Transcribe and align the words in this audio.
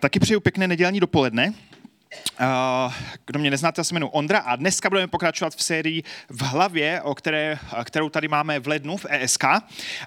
Taky 0.00 0.20
přeju 0.20 0.40
pěkné 0.40 0.68
nedělní 0.68 1.00
dopoledne. 1.00 1.54
Kdo 3.26 3.38
mě 3.38 3.50
neznáte, 3.50 3.80
já 3.80 3.84
se 3.84 3.94
jmenuji 3.94 4.10
Ondra 4.12 4.38
a 4.38 4.56
dneska 4.56 4.88
budeme 4.88 5.06
pokračovat 5.06 5.54
v 5.54 5.62
sérii 5.62 6.02
v 6.28 6.42
hlavě, 6.42 7.02
o 7.02 7.14
které, 7.14 7.58
kterou 7.84 8.08
tady 8.08 8.28
máme 8.28 8.58
v 8.60 8.68
lednu 8.68 8.96
v 8.96 9.06
ESK. 9.08 9.44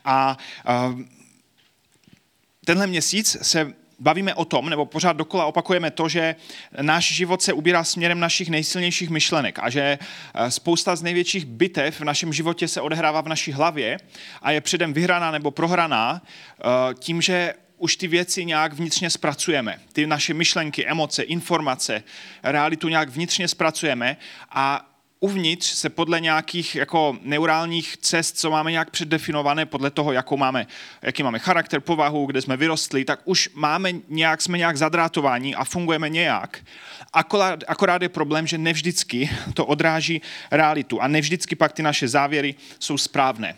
A 0.05 0.37
tenhle 2.65 2.87
měsíc 2.87 3.37
se 3.41 3.73
bavíme 3.99 4.33
o 4.33 4.45
tom, 4.45 4.69
nebo 4.69 4.85
pořád 4.85 5.13
dokola 5.17 5.45
opakujeme 5.45 5.91
to, 5.91 6.09
že 6.09 6.35
náš 6.81 7.13
život 7.13 7.41
se 7.41 7.53
ubírá 7.53 7.83
směrem 7.83 8.19
našich 8.19 8.49
nejsilnějších 8.49 9.09
myšlenek 9.09 9.59
a 9.61 9.69
že 9.69 9.99
spousta 10.49 10.95
z 10.95 11.01
největších 11.01 11.45
bitev 11.45 11.99
v 11.99 12.03
našem 12.03 12.33
životě 12.33 12.67
se 12.67 12.81
odehrává 12.81 13.21
v 13.21 13.27
naší 13.27 13.51
hlavě 13.51 13.97
a 14.41 14.51
je 14.51 14.61
předem 14.61 14.93
vyhraná 14.93 15.31
nebo 15.31 15.51
prohraná 15.51 16.21
tím, 16.99 17.21
že 17.21 17.53
už 17.83 17.95
ty 17.95 18.07
věci 18.07 18.45
nějak 18.45 18.73
vnitřně 18.73 19.09
zpracujeme. 19.09 19.79
Ty 19.93 20.07
naše 20.07 20.33
myšlenky, 20.33 20.87
emoce, 20.87 21.23
informace, 21.23 22.03
realitu 22.43 22.89
nějak 22.89 23.09
vnitřně 23.09 23.47
zpracujeme 23.47 24.17
a 24.51 24.89
uvnitř 25.19 25.65
se 25.67 25.89
podle 25.89 26.19
nějakých 26.19 26.75
jako 26.75 27.17
neurálních 27.21 27.97
cest, 27.97 28.37
co 28.37 28.51
máme 28.51 28.71
nějak 28.71 28.89
předdefinované, 28.89 29.65
podle 29.65 29.91
toho, 29.91 30.11
jakou 30.11 30.37
máme, 30.37 30.67
jaký 31.01 31.23
máme 31.23 31.39
charakter, 31.39 31.79
povahu, 31.79 32.25
kde 32.25 32.41
jsme 32.41 32.57
vyrostli, 32.57 33.05
tak 33.05 33.19
už 33.25 33.49
máme 33.53 33.91
nějak, 34.09 34.41
jsme 34.41 34.57
nějak 34.57 34.77
zadrátováni 34.77 35.55
a 35.55 35.63
fungujeme 35.63 36.09
nějak. 36.09 36.63
Akorát, 37.13 37.63
akorát 37.67 38.01
je 38.01 38.09
problém, 38.09 38.47
že 38.47 38.57
nevždycky 38.57 39.29
to 39.53 39.65
odráží 39.65 40.21
realitu 40.51 41.01
a 41.01 41.07
nevždycky 41.07 41.55
pak 41.55 41.73
ty 41.73 41.83
naše 41.83 42.07
závěry 42.07 42.55
jsou 42.79 42.97
správné 42.97 43.55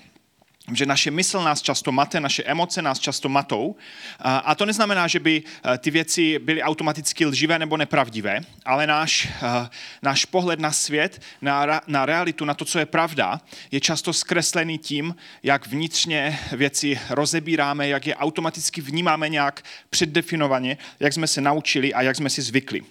že 0.73 0.85
naše 0.85 1.11
mysl 1.11 1.43
nás 1.43 1.61
často 1.61 1.91
mate, 1.91 2.19
naše 2.19 2.43
emoce 2.43 2.81
nás 2.81 2.99
často 2.99 3.29
matou. 3.29 3.75
A 4.19 4.55
to 4.55 4.65
neznamená, 4.65 5.07
že 5.07 5.19
by 5.19 5.43
eh, 5.43 5.77
ty 5.77 5.91
věci 5.91 6.39
byly 6.39 6.63
automaticky 6.63 7.25
lživé 7.25 7.59
nebo 7.59 7.77
nepravdivé, 7.77 8.41
ale 8.65 8.87
náš, 8.87 9.27
eh, 9.27 9.69
náš 10.01 10.25
pohled 10.25 10.59
na 10.59 10.71
svět, 10.71 11.21
na, 11.41 11.81
na 11.87 12.05
realitu, 12.05 12.45
na 12.45 12.53
to, 12.53 12.65
co 12.65 12.79
je 12.79 12.85
pravda, 12.85 13.41
je 13.71 13.79
často 13.79 14.13
zkreslený 14.13 14.77
tím, 14.77 15.15
jak 15.43 15.67
vnitřně 15.67 16.39
věci 16.51 16.99
rozebíráme, 17.09 17.87
jak 17.87 18.07
je 18.07 18.15
automaticky 18.15 18.81
vnímáme 18.81 19.29
nějak 19.29 19.63
předdefinovaně, 19.89 20.77
jak 20.99 21.13
jsme 21.13 21.27
se 21.27 21.41
naučili 21.41 21.93
a 21.93 22.01
jak 22.01 22.15
jsme 22.15 22.29
si 22.29 22.41
zvykli. 22.41 22.81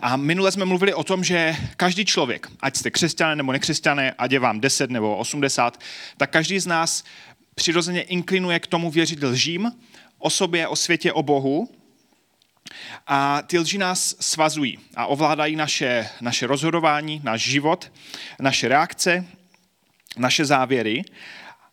A 0.00 0.16
minule 0.16 0.52
jsme 0.52 0.64
mluvili 0.64 0.94
o 0.94 1.04
tom, 1.04 1.24
že 1.24 1.56
každý 1.76 2.04
člověk, 2.04 2.46
ať 2.60 2.76
jste 2.76 2.90
křesťané 2.90 3.36
nebo 3.36 3.52
nekřesťané, 3.52 4.14
ať 4.18 4.32
je 4.32 4.38
vám 4.38 4.60
10 4.60 4.90
nebo 4.90 5.16
80, 5.16 5.80
tak 6.16 6.30
každý 6.30 6.58
z 6.58 6.66
nás 6.66 7.04
přirozeně 7.54 8.02
inklinuje 8.02 8.60
k 8.60 8.66
tomu 8.66 8.90
věřit 8.90 9.22
lžím 9.22 9.72
o 10.18 10.30
sobě, 10.30 10.68
o 10.68 10.76
světě, 10.76 11.12
o 11.12 11.22
Bohu. 11.22 11.70
A 13.06 13.42
ty 13.42 13.58
lži 13.58 13.78
nás 13.78 14.16
svazují 14.20 14.78
a 14.96 15.06
ovládají 15.06 15.56
naše, 15.56 16.08
naše 16.20 16.46
rozhodování, 16.46 17.20
náš 17.24 17.42
život, 17.42 17.92
naše 18.40 18.68
reakce, 18.68 19.26
naše 20.16 20.44
závěry. 20.44 21.04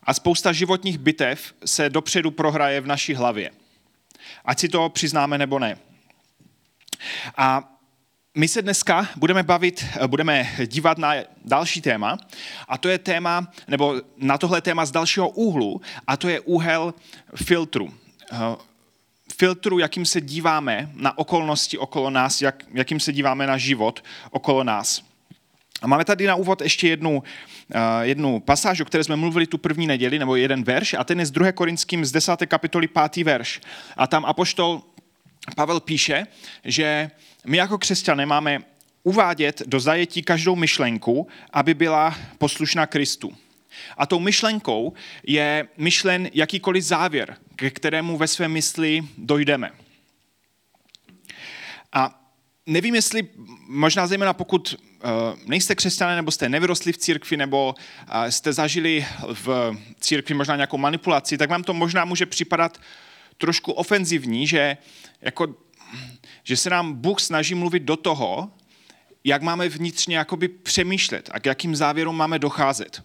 A 0.04 0.14
spousta 0.14 0.54
životních 0.54 0.98
bitev 0.98 1.54
se 1.66 1.90
dopředu 1.90 2.32
prohraje 2.32 2.82
v 2.82 2.88
naší 2.88 3.14
hlavě. 3.14 3.52
Ať 4.46 4.60
si 4.60 4.70
to 4.70 4.90
přiznáme 4.90 5.38
nebo 5.38 5.60
ne. 5.60 5.78
A 7.38 7.73
my 8.38 8.48
se 8.48 8.62
dneska 8.62 9.08
budeme 9.16 9.44
bavit, 9.44 9.86
budeme 10.08 10.50
dívat 10.66 10.98
na 10.98 11.14
další 11.46 11.82
téma 11.82 12.18
a 12.68 12.78
to 12.78 12.90
je 12.90 12.98
téma, 12.98 13.52
nebo 13.68 14.02
na 14.18 14.38
tohle 14.38 14.62
téma 14.62 14.86
z 14.86 14.92
dalšího 14.92 15.30
úhlu 15.30 15.82
a 16.08 16.18
to 16.18 16.30
je 16.30 16.40
úhel 16.40 16.94
filtru. 17.36 17.94
Filtru, 19.38 19.80
jakým 19.80 20.06
se 20.06 20.22
díváme 20.22 20.90
na 20.94 21.18
okolnosti 21.18 21.78
okolo 21.78 22.10
nás, 22.10 22.42
jak, 22.42 22.64
jakým 22.74 23.00
se 23.00 23.14
díváme 23.14 23.48
na 23.48 23.58
život 23.58 24.04
okolo 24.32 24.64
nás. 24.64 25.04
A 25.82 25.88
máme 25.88 26.06
tady 26.06 26.28
na 26.28 26.36
úvod 26.36 26.62
ještě 26.62 26.88
jednu, 26.88 27.24
jednu 28.02 28.40
pasáž, 28.40 28.82
o 28.82 28.86
které 28.86 29.04
jsme 29.04 29.16
mluvili 29.16 29.48
tu 29.48 29.58
první 29.58 29.88
neděli, 29.88 30.20
nebo 30.20 30.36
jeden 30.36 30.64
verš, 30.64 30.94
a 30.94 31.04
ten 31.04 31.20
je 31.20 31.26
z 31.26 31.32
2. 31.32 31.52
Korinským 31.52 32.06
z 32.06 32.12
10. 32.12 32.46
kapitoly 32.46 32.88
5. 32.88 33.18
verš. 33.18 33.62
A 33.98 34.08
tam 34.08 34.26
apoštol 34.26 34.82
Pavel 35.56 35.80
píše, 35.80 36.28
že 36.66 37.12
my 37.46 37.58
jako 37.58 37.78
křesťané 37.78 38.26
máme 38.26 38.60
uvádět 39.04 39.62
do 39.66 39.80
zajetí 39.80 40.24
každou 40.24 40.56
myšlenku, 40.56 41.28
aby 41.54 41.74
byla 41.74 42.16
poslušná 42.38 42.86
Kristu. 42.86 43.34
A 43.98 44.06
tou 44.06 44.20
myšlenkou 44.20 44.94
je 45.24 45.68
myšlen 45.78 46.30
jakýkoliv 46.34 46.84
závěr, 46.84 47.38
ke 47.56 47.70
kterému 47.70 48.18
ve 48.18 48.28
své 48.28 48.48
mysli 48.48 49.02
dojdeme. 49.18 49.72
A 51.94 52.20
nevím, 52.66 52.96
jestli 52.96 53.28
možná 53.68 54.08
zejména 54.08 54.34
pokud 54.34 54.76
uh, 55.04 55.10
nejste 55.46 55.76
křesťané, 55.76 56.16
nebo 56.16 56.32
jste 56.32 56.50
nevyrostli 56.50 56.94
v 56.94 56.98
církvi, 56.98 57.38
nebo 57.38 57.76
uh, 57.76 58.26
jste 58.30 58.54
zažili 58.54 59.06
v 59.34 59.78
církvi 60.00 60.36
možná 60.36 60.56
nějakou 60.56 60.78
manipulaci, 60.78 61.38
tak 61.38 61.50
vám 61.50 61.64
to 61.64 61.74
možná 61.74 62.06
může 62.06 62.26
připadat 62.26 62.78
trošku 63.38 63.72
ofenzivní, 63.72 64.48
že, 64.48 64.78
jako, 65.22 65.56
že 66.44 66.58
se 66.58 66.70
nám 66.70 66.94
Bůh 66.94 67.22
snaží 67.22 67.56
mluvit 67.56 67.84
do 67.84 67.96
toho, 67.96 68.52
jak 69.24 69.42
máme 69.42 69.70
vnitřně 69.70 70.18
jakoby 70.18 70.48
přemýšlet 70.48 71.30
a 71.34 71.40
k 71.40 71.46
jakým 71.46 71.76
závěrům 71.76 72.18
máme 72.18 72.40
docházet. 72.40 73.04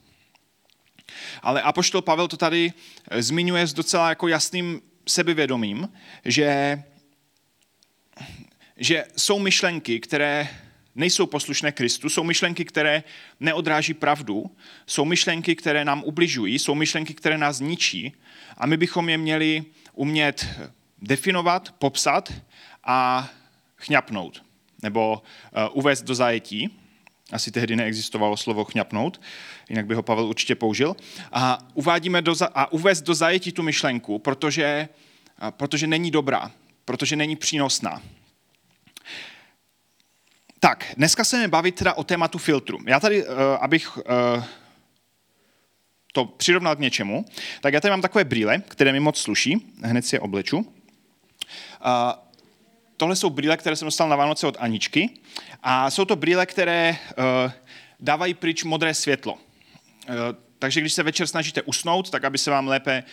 Ale 1.43 1.62
Apoštol 1.62 2.03
Pavel 2.03 2.28
to 2.28 2.37
tady 2.37 2.72
eh, 3.11 3.22
zmiňuje 3.22 3.67
s 3.67 3.72
docela 3.72 4.09
jako 4.09 4.28
jasným 4.28 4.81
sebevědomím, 5.09 5.88
že, 6.25 6.83
že 8.77 9.05
jsou 9.17 9.38
myšlenky, 9.38 10.00
které 10.00 10.49
nejsou 10.94 11.27
poslušné 11.27 11.72
Kristu, 11.72 12.09
jsou 12.09 12.25
myšlenky, 12.25 12.65
které 12.65 13.03
neodráží 13.41 13.94
pravdu, 13.94 14.56
jsou 14.87 15.05
myšlenky, 15.05 15.56
které 15.56 15.84
nám 15.84 16.03
ubližují, 16.05 16.59
jsou 16.59 16.75
myšlenky, 16.75 17.15
které 17.15 17.38
nás 17.38 17.61
ničí 17.61 18.12
a 18.56 18.67
my 18.67 18.77
bychom 18.77 19.09
je 19.09 19.19
měli 19.19 19.65
umět 19.98 20.47
definovat, 21.03 21.72
popsat 21.78 22.32
a 22.84 23.28
chňapnout, 23.76 24.44
nebo 24.82 25.12
uh, 25.12 25.78
uvést 25.78 26.03
do 26.03 26.14
zajetí. 26.14 26.70
Asi 27.32 27.50
tehdy 27.50 27.76
neexistovalo 27.76 28.37
slovo 28.37 28.64
chňapnout, 28.64 29.20
jinak 29.69 29.87
by 29.87 29.94
ho 29.94 30.03
Pavel 30.03 30.25
určitě 30.25 30.54
použil. 30.54 30.97
A, 31.32 31.58
uvádíme 31.75 32.22
do, 32.22 32.34
a 32.54 32.72
uvést 32.72 33.03
do 33.03 33.14
zajetí 33.14 33.53
tu 33.53 33.62
myšlenku, 33.62 34.19
protože, 34.19 34.88
protože 35.50 35.87
není 35.87 36.10
dobrá, 36.10 36.50
protože 36.84 37.16
není 37.16 37.37
přínosná. 37.37 38.03
Tak, 40.60 40.92
dneska 40.97 41.25
se 41.25 41.38
mi 41.38 41.48
bavit 41.48 41.75
teda 41.75 41.94
o 41.94 42.04
tématu 42.04 42.38
filtru. 42.38 42.78
Já 42.87 43.00
tady, 43.00 43.26
uh, 43.26 43.34
abych 43.60 43.97
uh, 43.97 44.03
to 46.19 46.25
přirovnal 46.25 46.77
k 46.77 46.79
něčemu, 46.79 47.25
tak 47.61 47.75
já 47.75 47.81
tady 47.81 47.91
mám 47.91 48.03
takové 48.03 48.25
brýle, 48.25 48.59
které 48.59 48.93
mi 48.93 49.01
moc 49.01 49.19
sluší, 49.19 49.73
hned 49.83 50.06
si 50.06 50.17
je 50.17 50.21
obleču. 50.21 50.73
A 51.81 52.23
tohle 52.97 53.17
jsou 53.17 53.31
brýle, 53.31 53.56
které 53.56 53.77
jsem 53.77 53.87
dostal 53.87 54.09
na 54.09 54.17
Vánoce 54.17 54.47
od 54.47 54.56
Aničky 54.61 55.11
a 55.62 55.91
jsou 55.91 56.05
to 56.05 56.17
brýle, 56.17 56.47
které 56.47 56.97
uh, 56.99 57.53
dávají 58.01 58.34
pryč 58.34 58.65
modré 58.65 58.95
světlo. 58.95 59.33
Uh, 59.34 59.39
takže 60.59 60.81
když 60.81 60.93
se 60.93 61.03
večer 61.03 61.27
snažíte 61.27 61.62
usnout, 61.62 62.11
tak 62.11 62.25
aby 62.25 62.39
se 62.39 62.50
vám 62.50 62.69
lépe 62.69 63.05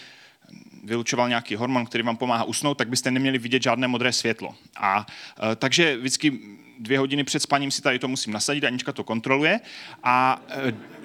vylučoval 0.84 1.30
nějaký 1.30 1.56
hormon, 1.56 1.86
který 1.86 2.04
vám 2.04 2.18
pomáhá 2.18 2.44
usnout, 2.44 2.78
tak 2.78 2.90
byste 2.90 3.12
neměli 3.12 3.38
vidět 3.38 3.64
žádné 3.64 3.88
modré 3.88 4.14
světlo. 4.14 4.56
A 4.78 4.98
uh, 5.00 5.56
takže 5.56 5.98
vždycky 5.98 6.40
dvě 6.80 7.00
hodiny 7.00 7.24
před 7.24 7.40
spaním 7.40 7.72
si 7.72 7.82
tady 7.82 8.00
to 8.00 8.08
musím 8.08 8.34
nasadit, 8.34 8.64
Anička 8.64 8.94
to 8.94 9.04
kontroluje 9.04 9.60
a 10.04 10.42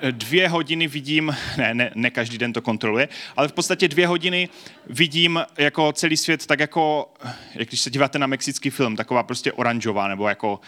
e, 0.03 0.13
dvě 0.13 0.49
hodiny 0.49 0.89
vidím, 0.89 1.37
ne, 1.57 1.75
ne, 1.75 1.91
ne 1.95 2.11
každý 2.11 2.39
den 2.39 2.53
to 2.53 2.63
kontroluje, 2.63 3.09
ale 3.37 3.49
v 3.49 3.53
podstatě 3.53 3.89
dvě 3.89 4.07
hodiny 4.07 4.49
vidím 4.87 5.41
jako 5.59 5.93
celý 5.93 6.17
svět 6.17 6.47
tak 6.47 6.61
jako, 6.61 7.13
jak 7.55 7.69
když 7.69 7.81
se 7.81 7.91
díváte 7.91 8.19
na 8.19 8.27
mexický 8.27 8.71
film, 8.71 8.97
taková 8.97 9.23
prostě 9.23 9.53
oranžová, 9.53 10.09
nebo 10.09 10.29
jako, 10.29 10.61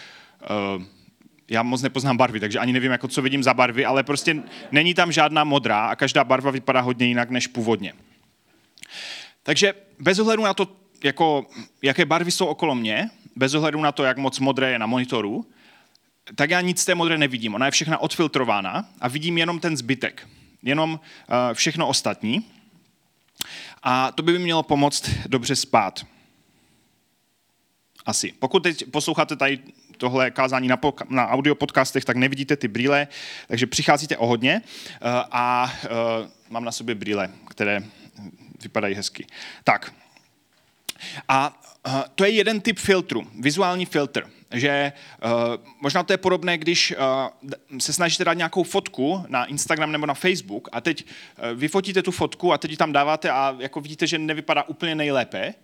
uh, 0.76 0.82
já 1.50 1.62
moc 1.62 1.82
nepoznám 1.82 2.16
barvy, 2.16 2.40
takže 2.40 2.58
ani 2.58 2.72
nevím, 2.72 2.92
jako 2.92 3.08
co 3.08 3.22
vidím 3.22 3.42
za 3.42 3.54
barvy, 3.54 3.84
ale 3.84 4.02
prostě 4.02 4.42
není 4.72 4.94
tam 4.94 5.12
žádná 5.12 5.44
modrá 5.44 5.86
a 5.86 5.96
každá 5.96 6.24
barva 6.24 6.50
vypadá 6.50 6.80
hodně 6.80 7.06
jinak 7.06 7.30
než 7.30 7.46
původně. 7.46 7.92
Takže 9.42 9.74
bez 9.98 10.18
ohledu 10.18 10.42
na 10.42 10.54
to, 10.54 10.68
jako, 11.04 11.46
jaké 11.82 12.04
barvy 12.04 12.30
jsou 12.30 12.46
okolo 12.46 12.74
mě, 12.74 13.10
bez 13.36 13.54
ohledu 13.54 13.80
na 13.80 13.92
to, 13.92 14.04
jak 14.04 14.18
moc 14.18 14.38
modré 14.38 14.70
je 14.70 14.78
na 14.78 14.86
monitoru, 14.86 15.46
tak 16.34 16.50
já 16.50 16.60
nic 16.60 16.80
z 16.80 16.84
té 16.84 16.94
modré 16.94 17.18
nevidím. 17.18 17.54
Ona 17.54 17.66
je 17.66 17.72
všechna 17.72 17.98
odfiltrována 17.98 18.88
a 19.00 19.08
vidím 19.08 19.38
jenom 19.38 19.60
ten 19.60 19.76
zbytek, 19.76 20.28
jenom 20.62 20.92
uh, 20.92 20.98
všechno 21.52 21.88
ostatní. 21.88 22.46
A 23.82 24.12
to 24.12 24.22
by 24.22 24.32
mi 24.32 24.38
mělo 24.38 24.62
pomoct 24.62 25.10
dobře 25.26 25.56
spát. 25.56 26.06
Asi. 28.06 28.32
Pokud 28.38 28.62
teď 28.62 28.84
posloucháte 28.90 29.36
tady 29.36 29.58
tohle 29.96 30.30
kázání 30.30 30.68
na, 30.68 30.78
na 31.08 31.28
audio 31.28 31.54
podcastech, 31.54 32.04
tak 32.04 32.16
nevidíte 32.16 32.56
ty 32.56 32.68
brýle, 32.68 33.08
takže 33.48 33.66
přicházíte 33.66 34.16
o 34.16 34.26
hodně 34.26 34.62
uh, 34.64 35.08
a 35.30 35.72
uh, 35.84 36.28
mám 36.50 36.64
na 36.64 36.72
sobě 36.72 36.94
brýle, 36.94 37.30
které 37.48 37.84
vypadají 38.62 38.94
hezky. 38.94 39.26
Tak, 39.64 39.94
A 41.28 41.62
to 42.14 42.24
je 42.24 42.30
jeden 42.30 42.60
typ 42.60 42.78
filtru, 42.78 43.26
vizuální 43.40 43.86
filtr. 43.86 44.30
Že 44.54 44.92
uh, 45.24 45.30
možná 45.80 46.02
to 46.02 46.12
je 46.12 46.16
podobné, 46.16 46.58
když 46.58 46.94
uh, 46.96 47.78
se 47.78 47.92
snažíte 47.92 48.24
dát 48.24 48.34
nějakou 48.34 48.62
fotku 48.62 49.24
na 49.28 49.44
Instagram 49.44 49.92
nebo 49.92 50.06
na 50.06 50.14
Facebook 50.14 50.68
a 50.72 50.80
teď 50.80 51.06
vyfotíte 51.54 52.02
tu 52.02 52.10
fotku 52.10 52.52
a 52.52 52.58
teď 52.58 52.70
ji 52.70 52.76
tam 52.76 52.92
dáváte 52.92 53.30
a 53.30 53.56
jako 53.58 53.80
vidíte, 53.80 54.06
že 54.06 54.18
nevypadá 54.18 54.62
úplně 54.62 54.94
nejlépe. 54.94 55.54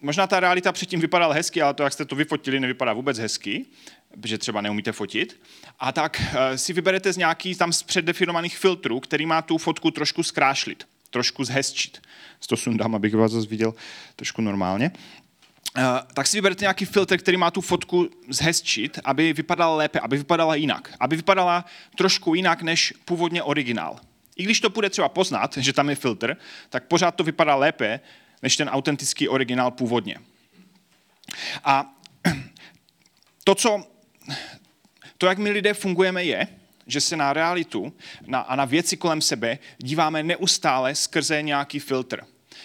Možná 0.00 0.26
ta 0.26 0.40
realita 0.40 0.72
předtím 0.72 1.00
vypadala 1.00 1.34
hezky, 1.34 1.62
ale 1.62 1.74
to, 1.74 1.82
jak 1.82 1.92
jste 1.92 2.04
to 2.04 2.16
vyfotili, 2.16 2.60
nevypadá 2.60 2.92
vůbec 2.92 3.18
hezky, 3.18 3.66
protože 4.20 4.38
třeba 4.38 4.60
neumíte 4.60 4.92
fotit. 4.92 5.40
A 5.78 5.92
tak 5.92 6.22
si 6.56 6.72
vyberete 6.72 7.12
z 7.12 7.16
nějaký 7.16 7.54
tam 7.54 7.72
z 7.72 7.82
předdefinovaných 7.82 8.58
filtrů, 8.58 9.00
který 9.00 9.26
má 9.26 9.42
tu 9.42 9.58
fotku 9.58 9.90
trošku 9.90 10.22
zkrášlit 10.22 10.88
trošku 11.12 11.44
zhezčit. 11.44 12.02
To 12.46 12.56
sundám, 12.56 12.94
abych 12.94 13.14
vás 13.14 13.32
zase 13.32 13.48
viděl 13.48 13.74
trošku 14.16 14.42
normálně. 14.42 14.90
Uh, 15.76 15.84
tak 16.14 16.26
si 16.26 16.36
vyberete 16.36 16.64
nějaký 16.64 16.84
filtr, 16.84 17.18
který 17.18 17.36
má 17.36 17.50
tu 17.50 17.60
fotku 17.60 18.08
zhezčit, 18.28 18.98
aby 19.04 19.32
vypadala 19.32 19.76
lépe, 19.76 20.00
aby 20.00 20.16
vypadala 20.16 20.54
jinak. 20.54 20.94
Aby 21.00 21.16
vypadala 21.16 21.64
trošku 21.96 22.34
jinak 22.34 22.62
než 22.62 22.94
původně 23.04 23.42
originál. 23.42 23.96
I 24.36 24.42
když 24.42 24.60
to 24.60 24.70
bude 24.70 24.90
třeba 24.90 25.08
poznat, 25.08 25.56
že 25.56 25.72
tam 25.72 25.90
je 25.90 25.96
filtr, 25.96 26.36
tak 26.68 26.86
pořád 26.86 27.10
to 27.10 27.24
vypadá 27.24 27.54
lépe, 27.54 28.00
než 28.42 28.56
ten 28.56 28.68
autentický 28.68 29.28
originál 29.28 29.70
původně. 29.70 30.16
A 31.64 31.94
to, 33.44 33.54
co, 33.54 33.84
to, 35.18 35.26
jak 35.26 35.38
my 35.38 35.50
lidé 35.50 35.74
fungujeme, 35.74 36.24
je, 36.24 36.46
že 36.86 37.00
se 37.00 37.16
na 37.16 37.32
realitu 37.32 37.92
na, 38.26 38.40
a 38.40 38.56
na 38.56 38.64
věci 38.64 38.96
kolem 38.96 39.20
sebe 39.20 39.58
díváme 39.78 40.22
neustále 40.22 40.94
skrze 40.94 41.42
nějaký 41.42 41.78
filtr. 41.78 42.24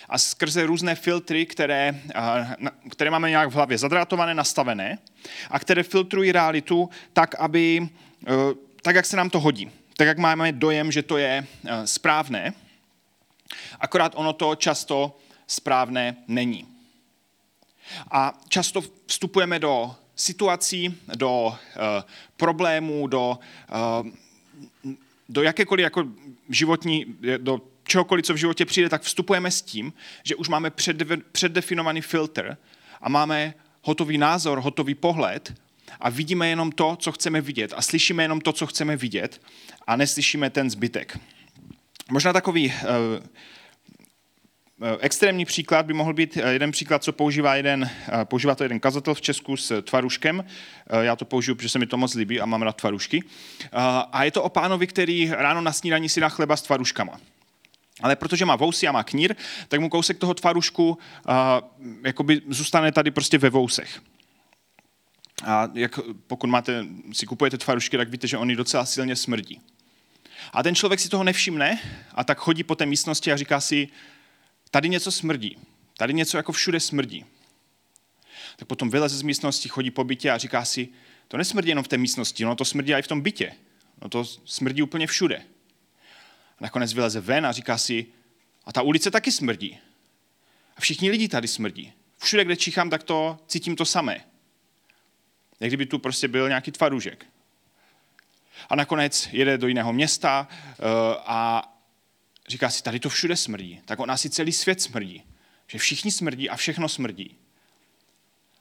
A 0.09 0.17
skrze 0.17 0.65
různé 0.65 0.95
filtry, 0.95 1.45
které, 1.45 2.01
které 2.91 3.11
máme 3.11 3.29
nějak 3.29 3.49
v 3.49 3.53
hlavě 3.53 3.77
zadrátované, 3.77 4.33
nastavené 4.33 4.97
a 5.49 5.59
které 5.59 5.83
filtrují 5.83 6.31
realitu 6.31 6.89
tak, 7.13 7.35
aby, 7.35 7.89
e, 8.27 8.33
tak, 8.81 8.95
jak 8.95 9.05
se 9.05 9.17
nám 9.17 9.29
to 9.29 9.39
hodí. 9.39 9.71
Tak, 9.97 10.07
jak 10.07 10.17
máme 10.17 10.51
dojem, 10.51 10.91
že 10.91 11.03
to 11.03 11.17
je 11.17 11.47
e, 11.65 11.87
správné, 11.87 12.53
akorát 13.79 14.13
ono 14.15 14.33
to 14.33 14.55
často 14.55 15.17
správné 15.47 16.15
není. 16.27 16.67
A 18.11 18.39
často 18.47 18.83
vstupujeme 19.07 19.59
do 19.59 19.95
situací, 20.17 20.97
do 21.15 21.47
uh, 21.47 21.53
problémů, 22.37 23.07
do, 23.07 23.39
uh, 24.03 24.07
do 25.29 25.43
jakékoliv 25.43 25.83
jako 25.83 26.05
životní, 26.49 27.05
do 27.37 27.61
čehokoliv, 27.83 28.25
co 28.25 28.33
v 28.33 28.37
životě 28.37 28.65
přijde, 28.65 28.89
tak 28.89 29.01
vstupujeme 29.01 29.51
s 29.51 29.61
tím, 29.61 29.93
že 30.23 30.35
už 30.35 30.49
máme 30.49 30.71
předdefinovaný 31.31 32.01
filtr 32.01 32.57
a 33.01 33.09
máme 33.09 33.53
hotový 33.81 34.17
názor, 34.17 34.59
hotový 34.59 34.95
pohled 34.95 35.53
a 35.99 36.09
vidíme 36.09 36.49
jenom 36.49 36.71
to, 36.71 36.95
co 36.99 37.11
chceme 37.11 37.41
vidět 37.41 37.73
a 37.75 37.81
slyšíme 37.81 38.23
jenom 38.23 38.41
to, 38.41 38.53
co 38.53 38.67
chceme 38.67 38.97
vidět 38.97 39.41
a 39.87 39.95
neslyšíme 39.95 40.49
ten 40.49 40.69
zbytek. 40.69 41.19
Možná 42.11 42.33
takový 42.33 42.73
Eh, 42.73 43.27
extrémní 44.99 45.45
příklad 45.45 45.85
by 45.85 45.93
mohl 45.93 46.13
být 46.13 46.37
eh, 46.37 46.53
jeden 46.53 46.71
příklad, 46.71 47.03
co 47.03 47.11
používá 47.11 47.55
jeden, 47.55 47.89
eh, 48.07 48.25
používá 48.25 48.55
to 48.55 48.63
jeden 48.63 48.79
kazatel 48.79 49.13
v 49.13 49.21
Česku 49.21 49.57
s 49.57 49.81
tvaruškem. 49.81 50.45
Já 51.01 51.15
to 51.15 51.25
použiju, 51.25 51.55
protože 51.55 51.69
se 51.69 51.79
mi 51.79 51.87
to 51.87 51.97
moc 51.97 52.13
líbí 52.13 52.41
a 52.41 52.45
mám 52.45 52.61
rád 52.61 52.75
tvarušky. 52.75 53.23
A 54.11 54.23
je 54.23 54.31
to 54.31 54.43
o 54.43 54.49
pánovi, 54.49 54.87
který 54.87 55.31
ráno 55.31 55.61
na 55.61 55.71
snídaní 55.71 56.09
si 56.09 56.19
dá 56.19 56.29
chleba 56.29 56.57
s 56.57 56.61
tvaruškama. 56.61 57.19
Ale 58.01 58.15
protože 58.15 58.45
má 58.45 58.55
vousy 58.55 58.87
a 58.87 58.91
má 58.91 59.03
knír, 59.03 59.35
tak 59.67 59.79
mu 59.79 59.89
kousek 59.89 60.17
toho 60.17 60.33
tvarušku 60.33 60.97
jakoby 62.03 62.41
zůstane 62.47 62.91
tady 62.91 63.11
prostě 63.11 63.37
ve 63.37 63.49
vousech. 63.49 64.01
A 65.45 65.69
jak, 65.73 65.99
pokud 66.27 66.47
máte, 66.47 66.85
si 67.13 67.25
kupujete 67.25 67.57
tvarušky, 67.57 67.97
tak 67.97 68.09
víte, 68.09 68.27
že 68.27 68.37
oni 68.37 68.55
docela 68.55 68.85
silně 68.85 69.15
smrdí. 69.15 69.61
A 70.53 70.63
ten 70.63 70.75
člověk 70.75 70.99
si 70.99 71.09
toho 71.09 71.23
nevšimne 71.23 71.79
a 72.15 72.23
tak 72.23 72.37
chodí 72.37 72.63
po 72.63 72.75
té 72.75 72.85
místnosti 72.85 73.31
a 73.31 73.37
říká 73.37 73.59
si, 73.59 73.87
tady 74.77 74.89
něco 74.89 75.11
smrdí. 75.11 75.57
Tady 75.97 76.13
něco 76.13 76.37
jako 76.37 76.51
všude 76.51 76.79
smrdí. 76.79 77.25
Tak 78.55 78.67
potom 78.67 78.89
vyleze 78.89 79.17
z 79.17 79.21
místnosti, 79.21 79.69
chodí 79.69 79.91
po 79.91 80.03
bytě 80.03 80.31
a 80.31 80.37
říká 80.37 80.65
si, 80.65 80.89
to 81.27 81.37
nesmrdí 81.37 81.69
jenom 81.69 81.83
v 81.83 81.87
té 81.87 81.97
místnosti, 81.97 82.45
no 82.45 82.55
to 82.55 82.65
smrdí 82.65 82.93
i 82.93 83.01
v 83.01 83.07
tom 83.07 83.21
bytě. 83.21 83.53
No 84.01 84.09
to 84.09 84.25
smrdí 84.25 84.81
úplně 84.81 85.07
všude. 85.07 85.35
A 86.57 86.61
nakonec 86.61 86.93
vyleze 86.93 87.21
ven 87.21 87.45
a 87.45 87.51
říká 87.51 87.77
si, 87.77 88.05
a 88.65 88.73
ta 88.73 88.81
ulice 88.81 89.11
taky 89.11 89.31
smrdí. 89.31 89.79
A 90.75 90.81
všichni 90.81 91.11
lidi 91.11 91.27
tady 91.27 91.47
smrdí. 91.47 91.93
Všude, 92.17 92.45
kde 92.45 92.55
čichám, 92.55 92.89
tak 92.89 93.03
to 93.03 93.39
cítím 93.47 93.75
to 93.75 93.85
samé. 93.85 94.25
Jak 95.59 95.69
kdyby 95.69 95.85
tu 95.85 95.99
prostě 95.99 96.27
byl 96.27 96.47
nějaký 96.47 96.71
tvarůžek. 96.71 97.25
A 98.69 98.75
nakonec 98.75 99.29
jede 99.31 99.57
do 99.57 99.67
jiného 99.67 99.93
města 99.93 100.47
uh, 100.49 100.85
a 101.25 101.73
říká 102.47 102.69
si, 102.69 102.83
tady 102.83 102.99
to 102.99 103.09
všude 103.09 103.35
smrdí, 103.35 103.81
tak 103.85 103.99
on 103.99 104.11
asi 104.11 104.29
celý 104.29 104.51
svět 104.51 104.81
smrdí. 104.81 105.23
Že 105.67 105.77
všichni 105.77 106.11
smrdí 106.11 106.49
a 106.49 106.55
všechno 106.55 106.89
smrdí. 106.89 107.35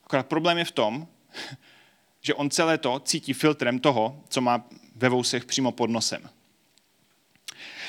Akorát 0.05 0.27
problém 0.27 0.59
je 0.59 0.65
v 0.65 0.73
tom, 0.73 1.09
že 2.21 2.35
on 2.35 2.51
celé 2.51 2.79
to 2.79 3.01
cítí 3.01 3.33
filtrem 3.33 3.79
toho, 3.79 4.25
co 4.29 4.41
má 4.41 4.69
ve 4.95 5.09
vousech 5.09 5.45
přímo 5.45 5.73
pod 5.73 5.91
nosem. 5.91 6.31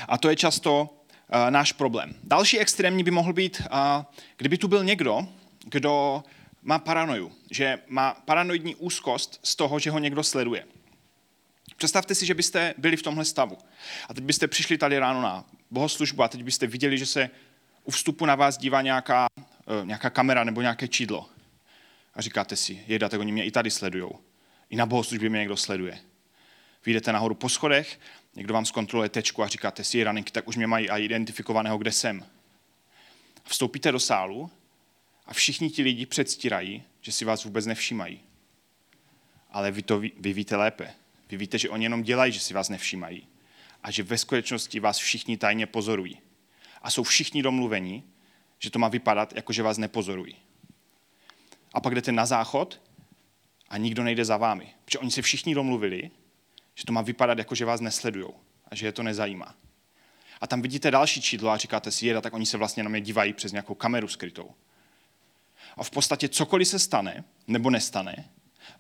A 0.08 0.18
to 0.18 0.30
je 0.30 0.36
často 0.36 0.82
uh, 0.82 1.52
náš 1.52 1.72
problém. 1.72 2.16
Další 2.24 2.60
extrémní 2.60 3.04
by 3.04 3.12
mohl 3.12 3.34
být, 3.34 3.62
uh, 3.62 4.04
kdyby 4.38 4.58
tu 4.58 4.68
byl 4.68 4.84
někdo, 4.84 5.28
kdo 5.66 6.24
má 6.62 6.80
paranoju, 6.80 7.32
že 7.52 7.80
má 7.88 8.14
paranoidní 8.14 8.76
úzkost 8.76 9.40
z 9.44 9.56
toho, 9.56 9.80
že 9.80 9.92
ho 9.92 10.00
někdo 10.00 10.24
sleduje. 10.24 10.66
Představte 11.78 12.16
si, 12.16 12.26
že 12.26 12.34
byste 12.34 12.74
byli 12.78 12.98
v 12.98 13.02
tomhle 13.02 13.26
stavu. 13.26 13.58
A 14.10 14.14
teď 14.14 14.24
byste 14.24 14.48
přišli 14.48 14.78
tady 14.78 15.00
ráno 15.00 15.22
na 15.22 15.46
bohoslužbu 15.72 16.24
a 16.24 16.28
teď 16.28 16.44
byste 16.44 16.68
viděli, 16.68 16.98
že 16.98 17.06
se 17.06 17.30
u 17.84 17.92
vstupu 17.92 18.26
na 18.26 18.36
vás 18.36 18.58
dívá 18.58 18.82
nějaká, 18.82 19.28
eh, 19.38 19.86
nějaká 19.86 20.10
kamera 20.10 20.44
nebo 20.44 20.62
nějaké 20.62 20.88
čídlo. 20.88 21.30
A 22.14 22.22
říkáte 22.22 22.56
si, 22.56 22.84
jeda, 22.88 23.10
tak 23.10 23.20
oni 23.20 23.32
mě 23.32 23.46
i 23.46 23.52
tady 23.52 23.72
sledujou. 23.72 24.20
I 24.70 24.76
na 24.76 24.86
bohoslužbě 24.86 25.30
mě 25.30 25.40
někdo 25.40 25.58
sleduje. 25.58 26.00
Vyjdete 26.86 27.12
nahoru 27.12 27.36
po 27.36 27.50
schodech, 27.50 28.00
někdo 28.36 28.54
vám 28.54 28.66
zkontroluje 28.66 29.10
tečku 29.10 29.44
a 29.44 29.48
říkáte 29.48 29.84
si, 29.84 30.04
raninky, 30.04 30.32
tak 30.32 30.48
už 30.48 30.56
mě 30.56 30.68
mají 30.68 30.90
a 30.90 30.98
identifikovaného, 30.98 31.78
kde 31.78 31.92
jsem. 31.92 32.26
Vstoupíte 33.44 33.92
do 33.92 34.00
sálu 34.00 34.52
a 35.26 35.34
všichni 35.34 35.70
ti 35.70 35.84
lidi 35.84 36.06
předstírají, 36.06 36.84
že 37.02 37.12
si 37.12 37.26
vás 37.26 37.44
vůbec 37.44 37.66
nevšímají. 37.66 38.22
Ale 39.52 39.72
vy 39.72 39.82
to 39.82 40.00
vy, 40.00 40.12
vy 40.20 40.34
víte 40.34 40.56
lépe. 40.56 40.94
Vy 41.30 41.38
víte, 41.38 41.58
že 41.58 41.70
oni 41.70 41.86
jenom 41.86 42.04
dělají, 42.04 42.32
že 42.32 42.40
si 42.40 42.54
vás 42.54 42.70
nevšímají 42.70 43.28
a 43.88 43.92
že 43.92 44.04
ve 44.04 44.18
skutečnosti 44.18 44.80
vás 44.80 44.98
všichni 44.98 45.38
tajně 45.38 45.66
pozorují. 45.66 46.20
A 46.82 46.92
jsou 46.92 47.04
všichni 47.04 47.44
domluveni, 47.44 48.04
že 48.60 48.70
to 48.70 48.80
má 48.80 48.88
vypadat, 48.88 49.34
jako 49.36 49.54
že 49.54 49.64
vás 49.64 49.78
nepozorují. 49.78 50.36
A 51.74 51.82
pak 51.82 51.96
jdete 51.96 52.12
na 52.12 52.26
záchod 52.26 52.82
a 53.70 53.78
nikdo 53.78 54.04
nejde 54.04 54.26
za 54.26 54.38
vámi. 54.38 54.74
Protože 54.86 55.00
oni 55.00 55.12
se 55.12 55.22
všichni 55.22 55.56
domluvili, 55.56 56.12
že 56.76 56.86
to 56.86 56.94
má 56.94 57.02
vypadat, 57.02 57.38
jako 57.38 57.56
že 57.56 57.66
vás 57.66 57.82
nesledují 57.82 58.28
a 58.68 58.76
že 58.76 58.86
je 58.86 58.92
to 58.92 59.04
nezajímá. 59.04 59.56
A 60.42 60.48
tam 60.48 60.62
vidíte 60.62 60.92
další 60.92 61.22
čídlo 61.22 61.50
a 61.50 61.58
říkáte 61.58 61.92
si, 61.92 62.08
jeda, 62.08 62.22
tak 62.22 62.34
oni 62.34 62.46
se 62.46 62.58
vlastně 62.58 62.84
na 62.84 62.90
mě 62.90 63.02
dívají 63.02 63.34
přes 63.34 63.52
nějakou 63.52 63.76
kameru 63.76 64.08
skrytou. 64.08 64.52
A 65.78 65.84
v 65.84 65.92
podstatě 65.92 66.30
cokoliv 66.30 66.68
se 66.68 66.80
stane 66.80 67.24
nebo 67.48 67.70
nestane, 67.70 68.30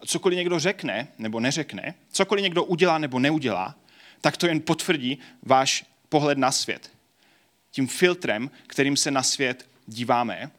cokoliv 0.06 0.38
někdo 0.38 0.60
řekne 0.60 1.08
nebo 1.18 1.40
neřekne, 1.40 1.96
cokoliv 2.12 2.44
někdo 2.44 2.64
udělá 2.64 2.98
nebo 2.98 3.20
neudělá, 3.20 3.76
tak 4.21 4.38
to 4.38 4.47
jen 4.47 4.62
potvrdí 4.62 5.19
váš 5.43 5.86
pohled 6.09 6.38
na 6.38 6.51
svět. 6.51 6.91
Tím 7.71 7.88
filtrem, 7.88 8.51
kterým 8.67 8.97
se 8.97 9.12
na 9.12 9.24
svět 9.24 9.69
díváme, 9.88 10.51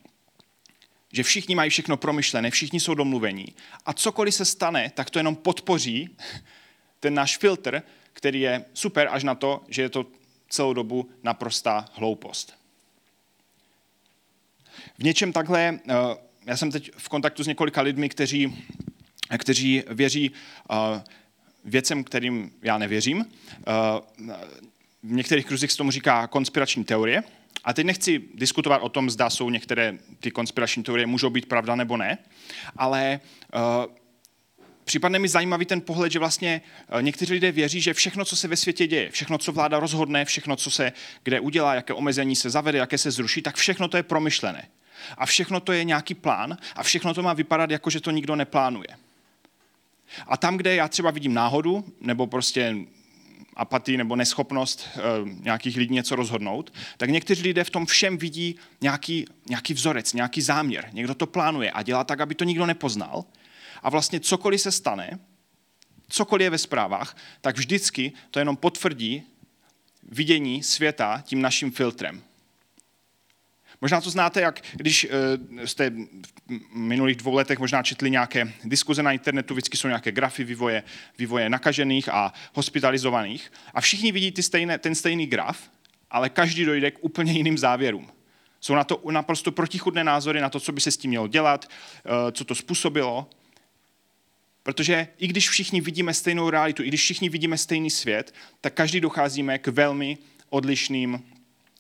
že 1.12 1.22
všichni 1.22 1.54
mají 1.54 1.70
všechno 1.70 1.96
promyšlené, 1.96 2.50
všichni 2.50 2.80
jsou 2.80 2.94
domluvení 2.94 3.54
a 3.86 3.92
cokoliv 3.92 4.34
se 4.34 4.44
stane, 4.44 4.90
tak 4.94 5.10
to 5.10 5.18
jenom 5.18 5.36
podpoří 5.36 6.16
ten 7.00 7.14
náš 7.14 7.38
filtr, 7.38 7.82
který 8.12 8.40
je 8.40 8.64
super 8.74 9.08
až 9.10 9.24
na 9.24 9.34
to, 9.34 9.64
že 9.68 9.82
je 9.82 9.88
to 9.88 10.06
celou 10.48 10.72
dobu 10.72 11.10
naprostá 11.22 11.84
hloupost. 11.92 12.58
V 14.98 15.02
něčem 15.02 15.32
takhle, 15.32 15.80
eh, 15.88 15.94
já 16.46 16.56
jsem 16.56 16.70
teď 16.70 16.90
v 16.96 17.08
kontaktu 17.08 17.44
s 17.44 17.46
několika 17.46 17.80
lidmi, 17.80 18.08
kteří, 18.08 18.64
kteří 19.38 19.82
věří 19.88 20.30
eh, 20.70 21.02
věcem, 21.64 22.04
kterým 22.04 22.50
já 22.62 22.78
nevěřím. 22.78 23.24
Eh, 23.24 24.32
v 25.02 25.12
některých 25.12 25.46
kruzích 25.46 25.72
se 25.72 25.78
tomu 25.78 25.90
říká 25.90 26.26
konspirační 26.26 26.84
teorie. 26.84 27.22
A 27.64 27.72
teď 27.72 27.86
nechci 27.86 28.22
diskutovat 28.34 28.82
o 28.82 28.88
tom, 28.88 29.10
zda 29.10 29.30
jsou 29.30 29.50
některé 29.50 29.98
ty 30.20 30.30
konspirační 30.30 30.82
teorie, 30.82 31.06
můžou 31.06 31.30
být 31.30 31.46
pravda 31.46 31.74
nebo 31.74 31.96
ne, 31.96 32.18
ale 32.76 33.20
uh, 33.54 33.94
Připadne 34.88 35.18
mi 35.18 35.28
zajímavý 35.28 35.66
ten 35.66 35.80
pohled, 35.80 36.12
že 36.12 36.18
vlastně 36.18 36.60
eh, 36.88 37.02
někteří 37.02 37.32
lidé 37.32 37.52
věří, 37.52 37.80
že 37.80 37.94
všechno, 37.94 38.24
co 38.24 38.36
se 38.36 38.48
ve 38.48 38.56
světě 38.56 38.86
děje, 38.86 39.10
všechno, 39.10 39.38
co 39.38 39.52
vláda 39.52 39.80
rozhodne, 39.80 40.24
všechno, 40.24 40.56
co 40.56 40.70
se 40.70 40.92
kde 41.22 41.40
udělá, 41.40 41.74
jaké 41.74 41.92
omezení 41.92 42.36
se 42.36 42.50
zavede, 42.50 42.78
jaké 42.78 42.98
se 42.98 43.10
zruší, 43.10 43.42
tak 43.42 43.56
všechno 43.56 43.88
to 43.88 43.96
je 43.96 44.02
promyšlené. 44.02 44.68
A 45.18 45.26
všechno 45.26 45.60
to 45.60 45.72
je 45.72 45.84
nějaký 45.84 46.14
plán 46.14 46.56
a 46.76 46.82
všechno 46.82 47.14
to 47.14 47.22
má 47.22 47.32
vypadat 47.32 47.70
jako, 47.70 47.90
že 47.90 48.00
to 48.00 48.10
nikdo 48.10 48.36
neplánuje. 48.36 48.88
A 50.26 50.36
tam, 50.36 50.56
kde 50.56 50.74
já 50.74 50.88
třeba 50.88 51.10
vidím 51.10 51.34
náhodu, 51.34 51.84
nebo 52.00 52.26
prostě 52.26 52.76
apatii 53.56 53.96
nebo 53.96 54.16
neschopnost 54.16 54.88
e, 54.96 55.00
nějakých 55.42 55.76
lidí 55.76 55.94
něco 55.94 56.16
rozhodnout, 56.16 56.72
tak 56.96 57.10
někteří 57.10 57.42
lidé 57.42 57.64
v 57.64 57.70
tom 57.70 57.86
všem 57.86 58.18
vidí 58.18 58.56
nějaký, 58.80 59.24
nějaký 59.48 59.74
vzorec, 59.74 60.12
nějaký 60.12 60.40
záměr. 60.40 60.88
Někdo 60.92 61.14
to 61.14 61.26
plánuje 61.26 61.70
a 61.70 61.82
dělá 61.82 62.04
tak, 62.04 62.20
aby 62.20 62.34
to 62.34 62.44
nikdo 62.44 62.66
nepoznal. 62.66 63.24
A 63.82 63.90
vlastně 63.90 64.20
cokoliv 64.20 64.60
se 64.60 64.72
stane, 64.72 65.18
cokoliv 66.08 66.44
je 66.44 66.50
ve 66.50 66.58
zprávách, 66.58 67.16
tak 67.40 67.56
vždycky 67.56 68.12
to 68.30 68.38
jenom 68.38 68.56
potvrdí 68.56 69.22
vidění 70.02 70.62
světa 70.62 71.22
tím 71.26 71.42
naším 71.42 71.70
filtrem. 71.70 72.22
Možná 73.80 74.00
to 74.00 74.10
znáte, 74.10 74.40
jak 74.40 74.60
když 74.72 75.04
uh, 75.04 75.64
jste 75.64 75.90
v 75.90 75.96
minulých 76.72 77.16
dvou 77.16 77.34
letech 77.34 77.58
možná 77.58 77.82
četli 77.82 78.10
nějaké 78.10 78.52
diskuze 78.64 79.02
na 79.02 79.12
internetu, 79.12 79.54
vždycky 79.54 79.76
jsou 79.76 79.88
nějaké 79.88 80.12
grafy 80.12 80.44
vývoje, 80.44 80.82
vývoje 81.18 81.50
nakažených 81.50 82.08
a 82.08 82.32
hospitalizovaných 82.54 83.52
a 83.74 83.80
všichni 83.80 84.12
vidí 84.12 84.32
ty 84.32 84.42
stejné, 84.42 84.78
ten 84.78 84.94
stejný 84.94 85.26
graf, 85.26 85.70
ale 86.10 86.30
každý 86.30 86.64
dojde 86.64 86.90
k 86.90 86.98
úplně 87.00 87.32
jiným 87.32 87.58
závěrům. 87.58 88.10
Jsou 88.60 88.74
na 88.74 88.84
to 88.84 89.02
naprosto 89.10 89.52
protichudné 89.52 90.04
názory 90.04 90.40
na 90.40 90.50
to, 90.50 90.60
co 90.60 90.72
by 90.72 90.80
se 90.80 90.90
s 90.90 90.96
tím 90.96 91.08
mělo 91.08 91.28
dělat, 91.28 91.70
uh, 92.04 92.30
co 92.32 92.44
to 92.44 92.54
způsobilo. 92.54 93.30
Protože 94.62 95.08
i 95.18 95.26
když 95.26 95.48
všichni 95.48 95.80
vidíme 95.80 96.14
stejnou 96.14 96.50
realitu, 96.50 96.82
i 96.82 96.88
když 96.88 97.00
všichni 97.00 97.28
vidíme 97.28 97.58
stejný 97.58 97.90
svět, 97.90 98.34
tak 98.60 98.74
každý 98.74 99.00
docházíme 99.00 99.58
k 99.58 99.68
velmi 99.68 100.18
odlišným 100.50 101.24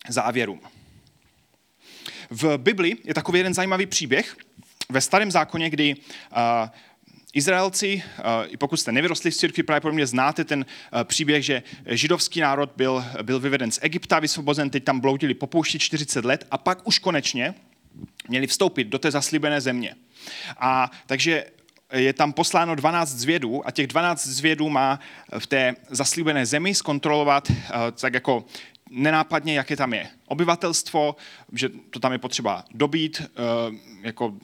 závěrům. 0.08 0.60
V 2.30 2.58
Bibli 2.58 2.96
je 3.04 3.14
takový 3.14 3.38
jeden 3.38 3.54
zajímavý 3.54 3.86
příběh 3.86 4.36
ve 4.90 5.00
starém 5.00 5.30
zákoně, 5.30 5.70
kdy 5.70 5.94
uh, 5.94 6.68
Izraelci, 7.34 8.02
i 8.46 8.56
pokud 8.56 8.76
jste 8.76 8.92
nevyrostli 8.92 9.30
v 9.30 9.36
církvi, 9.36 9.62
pravděpodobně 9.62 10.06
znáte 10.06 10.44
ten 10.44 10.66
příběh, 11.04 11.44
že 11.44 11.62
židovský 11.86 12.40
národ 12.40 12.70
byl, 12.76 13.04
byl 13.22 13.40
vyveden 13.40 13.70
z 13.70 13.78
Egypta, 13.82 14.18
vysvobozen, 14.18 14.70
teď 14.70 14.84
tam 14.84 15.00
bloudili 15.00 15.34
po 15.34 15.46
poušti 15.46 15.78
40 15.78 16.24
let 16.24 16.46
a 16.50 16.58
pak 16.58 16.86
už 16.86 16.98
konečně 16.98 17.54
měli 18.28 18.46
vstoupit 18.46 18.84
do 18.84 18.98
té 18.98 19.10
zaslíbené 19.10 19.60
země. 19.60 19.94
A 20.58 20.90
takže 21.06 21.44
je 21.92 22.12
tam 22.12 22.32
posláno 22.32 22.74
12 22.74 23.08
zvědů 23.08 23.66
a 23.66 23.70
těch 23.70 23.86
12 23.86 24.26
zvědů 24.26 24.68
má 24.68 25.00
v 25.38 25.46
té 25.46 25.74
zaslíbené 25.90 26.46
zemi 26.46 26.74
zkontrolovat 26.74 27.52
tak 28.00 28.14
jako 28.14 28.44
nenápadně, 28.90 29.54
jaké 29.54 29.76
tam 29.76 29.92
je 29.94 30.08
obyvatelstvo, 30.26 31.16
že 31.52 31.68
to 31.68 32.00
tam 32.00 32.12
je 32.12 32.18
potřeba 32.18 32.64
dobít, 32.74 33.22
eh, 33.22 33.30
jako 34.02 34.38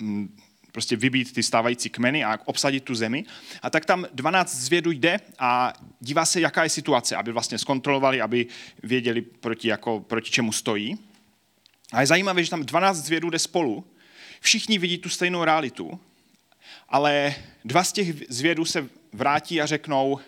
mm, 0.00 0.36
prostě 0.72 0.96
vybít 0.96 1.32
ty 1.32 1.42
stávající 1.42 1.90
kmeny 1.90 2.24
a 2.24 2.38
obsadit 2.44 2.84
tu 2.84 2.94
zemi. 2.94 3.24
A 3.62 3.70
tak 3.70 3.84
tam 3.84 4.06
12 4.12 4.54
zvědů 4.54 4.90
jde 4.90 5.20
a 5.38 5.72
dívá 6.00 6.24
se, 6.24 6.40
jaká 6.40 6.62
je 6.62 6.68
situace, 6.68 7.16
aby 7.16 7.32
vlastně 7.32 7.58
zkontrolovali, 7.58 8.20
aby 8.20 8.46
věděli, 8.82 9.22
proti, 9.22 9.68
jako, 9.68 10.00
proti 10.00 10.30
čemu 10.30 10.52
stojí. 10.52 10.98
A 11.92 12.00
je 12.00 12.06
zajímavé, 12.06 12.44
že 12.44 12.50
tam 12.50 12.62
12 12.62 12.96
zvědů 12.96 13.30
jde 13.30 13.38
spolu, 13.38 13.84
všichni 14.40 14.78
vidí 14.78 14.98
tu 14.98 15.08
stejnou 15.08 15.44
realitu, 15.44 16.00
ale 16.88 17.34
dva 17.64 17.84
z 17.84 17.92
těch 17.92 18.14
zvědů 18.28 18.64
se 18.64 18.88
vrátí 19.12 19.60
a 19.60 19.66
řeknou, 19.66 20.12
uh, 20.12 20.20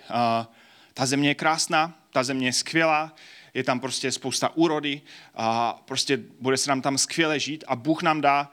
ta 0.94 1.06
země 1.06 1.28
je 1.28 1.34
krásná, 1.34 1.94
ta 2.12 2.22
země 2.22 2.48
je 2.48 2.52
skvělá, 2.52 3.14
je 3.54 3.64
tam 3.64 3.80
prostě 3.80 4.12
spousta 4.12 4.56
úrody 4.56 5.02
a 5.34 5.72
prostě 5.84 6.16
bude 6.40 6.56
se 6.56 6.70
nám 6.70 6.82
tam 6.82 6.98
skvěle 6.98 7.40
žít 7.40 7.64
a 7.66 7.76
Bůh 7.76 8.02
nám 8.02 8.20
dá 8.20 8.52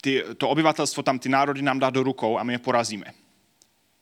ty, 0.00 0.24
to 0.36 0.48
obyvatelstvo 0.48 1.02
tam, 1.02 1.18
ty 1.18 1.28
národy 1.28 1.62
nám 1.62 1.78
dá 1.78 1.90
do 1.90 2.02
rukou 2.02 2.38
a 2.38 2.42
my 2.42 2.52
je 2.52 2.58
porazíme. 2.58 3.06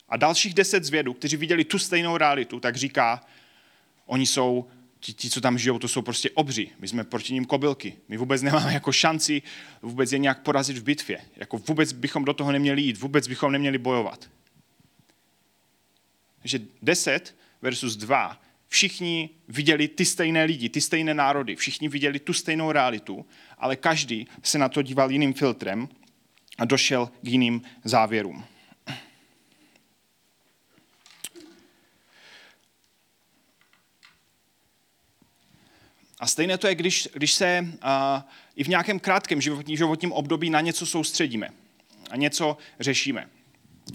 A 0.09 0.17
dalších 0.17 0.55
deset 0.55 0.85
zvědů, 0.85 1.13
kteří 1.13 1.37
viděli 1.37 1.65
tu 1.65 1.79
stejnou 1.79 2.17
realitu, 2.17 2.61
tak 2.61 2.77
říká, 2.77 3.21
oni 4.07 4.27
jsou, 4.27 4.69
ti, 5.01 5.13
ti, 5.13 5.31
co 5.31 5.41
tam 5.41 5.59
žijou, 5.59 5.79
to 5.79 5.89
jsou 5.89 6.03
prostě 6.03 6.31
obři. 6.31 6.71
My 6.79 6.89
jsme 6.89 7.05
proti 7.05 7.35
ním 7.35 7.45
kobylky. 7.45 7.97
My 8.09 8.17
vůbec 8.17 8.43
nemáme 8.43 8.75
jako 8.75 8.93
šanci 8.93 9.43
vůbec 9.83 10.13
je 10.13 10.19
nějak 10.19 10.43
porazit 10.43 10.79
v 10.79 10.83
bitvě. 10.83 11.21
Jako 11.37 11.59
vůbec 11.59 11.93
bychom 11.93 12.25
do 12.25 12.35
toho 12.35 12.53
neměli 12.53 12.83
jít, 12.83 12.99
vůbec 12.99 13.29
bychom 13.29 13.53
neměli 13.53 13.79
bojovat. 13.79 14.31
Takže 16.39 16.61
10 16.83 17.37
versus 17.63 17.97
2 17.97 18.41
všichni 18.69 19.31
viděli 19.49 19.89
ty 19.89 20.05
stejné 20.05 20.45
lidi, 20.45 20.69
ty 20.69 20.81
stejné 20.81 21.15
národy, 21.15 21.57
všichni 21.57 21.89
viděli 21.89 22.19
tu 22.19 22.33
stejnou 22.33 22.73
realitu, 22.73 23.27
ale 23.59 23.77
každý 23.77 24.27
se 24.43 24.59
na 24.59 24.69
to 24.69 24.83
díval 24.83 25.11
jiným 25.11 25.35
filtrem 25.35 25.89
a 26.59 26.65
došel 26.65 27.07
k 27.07 27.29
jiným 27.29 27.63
závěrům. 27.85 28.45
A 36.21 36.27
stejné 36.27 36.59
to 36.59 36.67
je, 36.67 36.75
když, 36.75 37.09
když 37.13 37.33
se 37.33 37.61
uh, 37.63 38.23
i 38.57 38.65
v 38.65 38.69
nějakém 38.69 39.01
krátkém 39.01 39.41
životním, 39.41 39.77
životním 39.77 40.13
období 40.13 40.51
na 40.51 40.61
něco 40.61 40.87
soustředíme 40.87 41.49
a 42.11 42.17
něco 42.17 42.57
řešíme. 42.81 43.29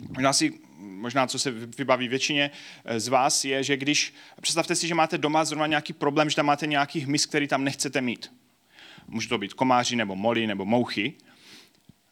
Možná 0.10 0.34
si 0.34 0.60
možná 1.00 1.28
co 1.28 1.40
se 1.40 1.52
vybaví 1.52 2.08
většině 2.08 2.52
eh, 2.86 3.00
z 3.00 3.08
vás, 3.08 3.46
je, 3.46 3.64
že 3.64 3.78
když, 3.78 4.14
představte 4.42 4.76
si, 4.76 4.88
že 4.88 4.96
máte 4.96 5.18
doma 5.18 5.46
zrovna 5.46 5.68
nějaký 5.68 5.94
problém, 5.94 6.30
že 6.30 6.36
tam 6.36 6.46
máte 6.46 6.68
nějaký 6.68 7.00
hmyz, 7.00 7.26
který 7.26 7.48
tam 7.48 7.64
nechcete 7.64 8.02
mít. 8.02 8.32
Může 9.08 9.30
to 9.30 9.38
být 9.38 9.54
komáři, 9.54 9.96
nebo 9.96 10.16
moly, 10.16 10.48
nebo 10.48 10.66
mouchy. 10.66 11.14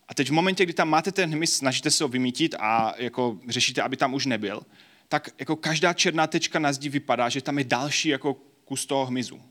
A 0.07 0.13
teď 0.13 0.29
v 0.29 0.33
momentě, 0.33 0.63
kdy 0.63 0.73
tam 0.73 0.89
máte 0.89 1.11
ten 1.11 1.33
hmyz, 1.33 1.55
snažíte 1.55 1.91
se 1.91 2.03
ho 2.03 2.07
vymítit 2.07 2.55
a 2.59 2.93
jako 2.97 3.39
řešíte, 3.47 3.81
aby 3.81 3.97
tam 3.97 4.13
už 4.13 4.25
nebyl, 4.25 4.61
tak 5.07 5.29
jako 5.39 5.55
každá 5.55 5.93
černá 5.93 6.27
tečka 6.27 6.59
na 6.59 6.73
zdi 6.73 6.89
vypadá, 6.89 7.29
že 7.29 7.41
tam 7.41 7.57
je 7.57 7.63
další 7.63 8.09
jako 8.09 8.33
kus 8.65 8.85
toho 8.85 9.05
hmyzu. 9.05 9.41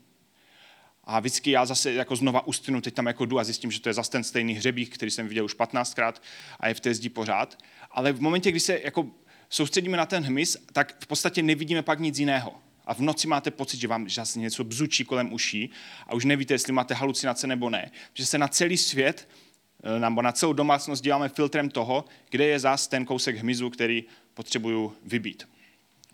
A 1.05 1.21
vždycky 1.21 1.51
já 1.51 1.67
zase 1.67 1.93
jako 1.93 2.17
znova 2.17 2.47
ustinu, 2.47 2.81
teď 2.81 2.95
tam 2.95 3.07
jako 3.07 3.25
jdu 3.25 3.39
a 3.39 3.45
zjistím, 3.45 3.71
že 3.71 3.81
to 3.81 3.89
je 3.89 3.95
zase 3.95 4.11
ten 4.11 4.25
stejný 4.25 4.55
hřebík, 4.55 4.95
který 4.95 5.11
jsem 5.11 5.29
viděl 5.29 5.45
už 5.45 5.57
15krát 5.57 6.13
a 6.61 6.69
je 6.69 6.75
v 6.75 6.81
té 6.81 6.95
zdi 6.95 7.09
pořád. 7.09 7.59
Ale 7.91 8.13
v 8.13 8.21
momentě, 8.21 8.51
kdy 8.51 8.61
se 8.61 8.81
jako 8.85 9.07
soustředíme 9.49 9.97
na 9.97 10.07
ten 10.07 10.25
hmyz, 10.25 10.57
tak 10.73 10.97
v 11.01 11.07
podstatě 11.07 11.43
nevidíme 11.43 11.83
pak 11.83 12.01
nic 12.01 12.19
jiného. 12.19 12.55
A 12.87 12.95
v 12.95 13.01
noci 13.01 13.27
máte 13.27 13.51
pocit, 13.51 13.81
že 13.81 13.89
vám 13.89 14.09
že 14.09 14.23
něco 14.37 14.65
bzučí 14.65 15.05
kolem 15.05 15.33
uší 15.33 15.71
a 16.07 16.15
už 16.15 16.25
nevíte, 16.25 16.55
jestli 16.55 16.73
máte 16.73 16.95
halucinace 16.95 17.47
nebo 17.47 17.71
ne. 17.71 17.91
Že 18.15 18.27
se 18.27 18.39
na 18.39 18.49
celý 18.49 18.77
svět 18.77 19.29
eh, 19.83 20.01
nebo 20.01 20.23
na 20.23 20.33
celou 20.33 20.53
domácnost 20.53 21.05
děláme 21.05 21.29
filtrem 21.29 21.71
toho, 21.71 22.05
kde 22.31 22.47
je 22.47 22.59
zás 22.59 22.89
ten 22.89 23.05
kousek 23.05 23.37
hmyzu, 23.37 23.71
který 23.71 24.05
potřebuju 24.35 24.97
vybít. 25.05 25.49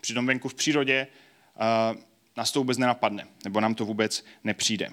Přitom 0.01 0.25
venku 0.25 0.49
v 0.49 0.53
přírodě 0.53 1.07
uh, 1.55 2.01
nás 2.37 2.51
to 2.51 2.59
vůbec 2.59 2.77
nenapadne, 2.77 3.27
nebo 3.43 3.59
nám 3.59 3.75
to 3.75 3.85
vůbec 3.85 4.25
nepřijde. 4.43 4.89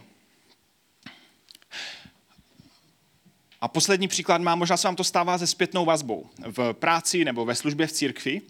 A 3.61 3.69
poslední 3.69 4.09
příklad 4.09 4.41
má, 4.41 4.55
možná 4.55 4.77
se 4.77 4.89
vám 4.89 4.97
to 4.97 5.05
stává 5.05 5.39
se 5.39 5.47
zpětnou 5.47 5.85
vazbou 5.85 6.31
v 6.47 6.73
práci 6.73 7.25
nebo 7.25 7.45
ve 7.45 7.55
službě 7.55 7.87
v 7.87 7.93
církvi, 7.93 8.41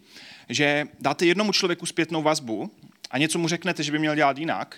že 0.49 0.87
dáte 0.99 1.25
jednomu 1.25 1.51
člověku 1.51 1.85
zpětnou 1.85 2.21
vazbu 2.21 2.71
a 3.11 3.17
něco 3.17 3.39
mu 3.39 3.47
řeknete, 3.47 3.83
že 3.83 3.91
by 3.91 3.99
měl 3.99 4.15
dělat 4.15 4.37
jinak, 4.37 4.77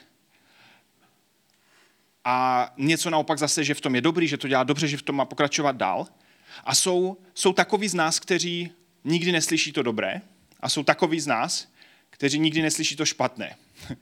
a 2.24 2.70
něco 2.78 3.10
naopak 3.10 3.40
zase, 3.40 3.64
že 3.64 3.74
v 3.74 3.82
tom 3.82 3.96
je 3.96 4.02
dobrý, 4.02 4.28
že 4.28 4.38
to 4.38 4.48
dělá 4.48 4.64
dobře, 4.64 4.88
že 4.88 4.98
v 4.98 5.02
tom 5.02 5.16
má 5.16 5.26
pokračovat 5.26 5.76
dál. 5.76 6.08
A 6.64 6.76
jsou, 6.76 7.18
jsou 7.34 7.54
takoví 7.54 7.88
z 7.88 7.94
nás, 7.94 8.20
kteří 8.20 8.72
nikdy 9.04 9.32
neslyší 9.32 9.72
to 9.72 9.84
dobré 9.84 10.22
a 10.60 10.70
jsou 10.70 10.84
takoví 10.84 11.20
z 11.20 11.28
nás, 11.28 11.68
kteří 12.10 12.40
nikdy 12.40 12.62
neslyší 12.62 12.96
to 12.96 13.06
špatné. 13.06 13.56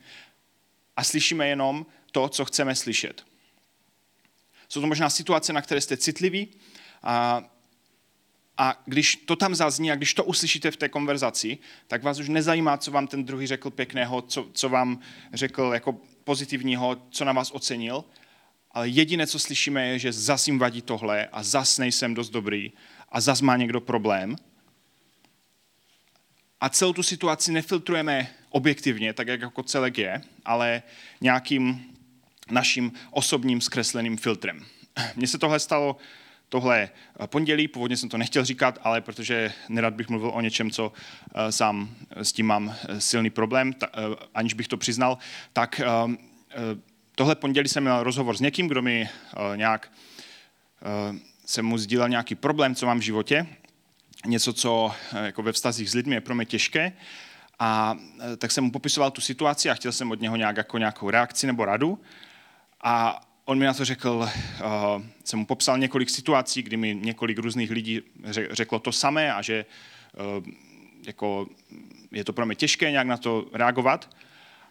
A 0.95 1.03
slyšíme 1.03 1.47
jenom 1.47 1.85
to, 2.11 2.29
co 2.29 2.45
chceme 2.45 2.75
slyšet. 2.75 3.25
Jsou 4.71 4.81
to 4.81 4.87
možná 4.87 5.09
situace, 5.09 5.53
na 5.53 5.61
které 5.61 5.81
jste 5.81 5.97
citliví 5.97 6.47
a, 7.03 7.43
a 8.57 8.81
když 8.85 9.15
to 9.15 9.35
tam 9.35 9.55
zazní 9.55 9.91
a 9.91 9.95
když 9.95 10.13
to 10.13 10.23
uslyšíte 10.23 10.71
v 10.71 10.77
té 10.77 10.89
konverzaci, 10.89 11.57
tak 11.87 12.03
vás 12.03 12.19
už 12.19 12.29
nezajímá, 12.29 12.77
co 12.77 12.91
vám 12.91 13.07
ten 13.07 13.23
druhý 13.23 13.47
řekl 13.47 13.69
pěkného, 13.69 14.21
co, 14.21 14.47
co 14.53 14.69
vám 14.69 14.99
řekl 15.33 15.71
jako 15.73 15.97
pozitivního, 16.23 16.97
co 17.09 17.25
na 17.25 17.33
vás 17.33 17.51
ocenil, 17.51 18.03
ale 18.71 18.89
jediné, 18.89 19.27
co 19.27 19.39
slyšíme, 19.39 19.87
je, 19.87 19.99
že 19.99 20.13
zas 20.13 20.47
jim 20.47 20.59
vadí 20.59 20.81
tohle 20.81 21.27
a 21.27 21.43
zas 21.43 21.77
nejsem 21.77 22.13
dost 22.13 22.29
dobrý 22.29 22.71
a 23.09 23.21
zas 23.21 23.41
má 23.41 23.57
někdo 23.57 23.81
problém. 23.81 24.35
A 26.61 26.69
celou 26.69 26.93
tu 26.93 27.03
situaci 27.03 27.51
nefiltrujeme 27.51 28.27
objektivně, 28.49 29.13
tak 29.13 29.27
jak 29.27 29.41
jako 29.41 29.63
celek 29.63 29.97
je, 29.97 30.21
ale 30.45 30.83
nějakým 31.21 31.91
naším 32.51 32.91
osobním 33.11 33.61
zkresleným 33.61 34.17
filtrem. 34.17 34.65
Mně 35.15 35.27
se 35.27 35.37
tohle 35.37 35.59
stalo 35.59 35.97
tohle 36.51 36.89
pondělí, 37.25 37.67
původně 37.67 37.97
jsem 37.97 38.09
to 38.09 38.17
nechtěl 38.17 38.45
říkat, 38.45 38.79
ale 38.83 39.01
protože 39.01 39.53
nerad 39.69 39.93
bych 39.93 40.09
mluvil 40.09 40.31
o 40.33 40.41
něčem, 40.41 40.71
co 40.71 40.91
eh, 41.35 41.51
sám 41.51 41.89
s 42.15 42.31
tím 42.31 42.45
mám 42.45 42.75
eh, 42.89 43.01
silný 43.01 43.29
problém, 43.29 43.73
eh, 43.83 43.87
aniž 44.35 44.53
bych 44.53 44.67
to 44.67 44.77
přiznal, 44.77 45.17
tak 45.53 45.81
tohle 47.15 47.35
pondělí 47.35 47.67
jsem 47.67 47.83
měl 47.83 48.03
rozhovor 48.03 48.37
s 48.37 48.39
někým, 48.39 48.67
kdo 48.67 48.81
mi 48.81 49.09
nějak 49.55 49.91
jsem 51.45 51.65
mu 51.65 51.77
sdílel 51.77 52.09
nějaký 52.09 52.35
problém, 52.35 52.75
co 52.75 52.85
mám 52.85 52.99
v 52.99 53.01
životě, 53.01 53.47
něco, 54.25 54.53
co 54.53 54.93
jako 55.23 55.43
ve 55.43 55.51
vztazích 55.51 55.89
s 55.89 55.93
lidmi 55.93 56.15
je 56.15 56.21
pro 56.21 56.35
mě 56.35 56.45
těžké. 56.45 56.91
A 57.59 57.97
tak 58.37 58.51
jsem 58.51 58.63
mu 58.63 58.71
popisoval 58.71 59.11
tu 59.11 59.21
situaci 59.21 59.69
a 59.69 59.73
chtěl 59.73 59.91
jsem 59.91 60.11
od 60.11 60.21
něho 60.21 60.35
nějak, 60.35 60.57
jako 60.57 60.77
nějakou 60.77 61.09
reakci 61.09 61.47
nebo 61.47 61.65
radu. 61.65 61.99
A 62.83 63.21
on 63.45 63.57
mi 63.57 63.65
na 63.65 63.73
to 63.73 63.85
řekl, 63.85 64.09
uh, 64.09 65.03
jsem 65.23 65.39
mu 65.39 65.45
popsal 65.45 65.77
několik 65.77 66.09
situací, 66.09 66.63
kdy 66.63 66.77
mi 66.77 66.95
několik 66.95 67.37
různých 67.37 67.71
lidí 67.71 68.01
řeklo 68.51 68.79
to 68.79 68.91
samé 68.91 69.33
a 69.33 69.41
že 69.41 69.65
uh, 70.37 70.45
jako 71.05 71.47
je 72.11 72.23
to 72.23 72.33
pro 72.33 72.45
mě 72.45 72.55
těžké 72.55 72.91
nějak 72.91 73.07
na 73.07 73.17
to 73.17 73.49
reagovat. 73.53 74.15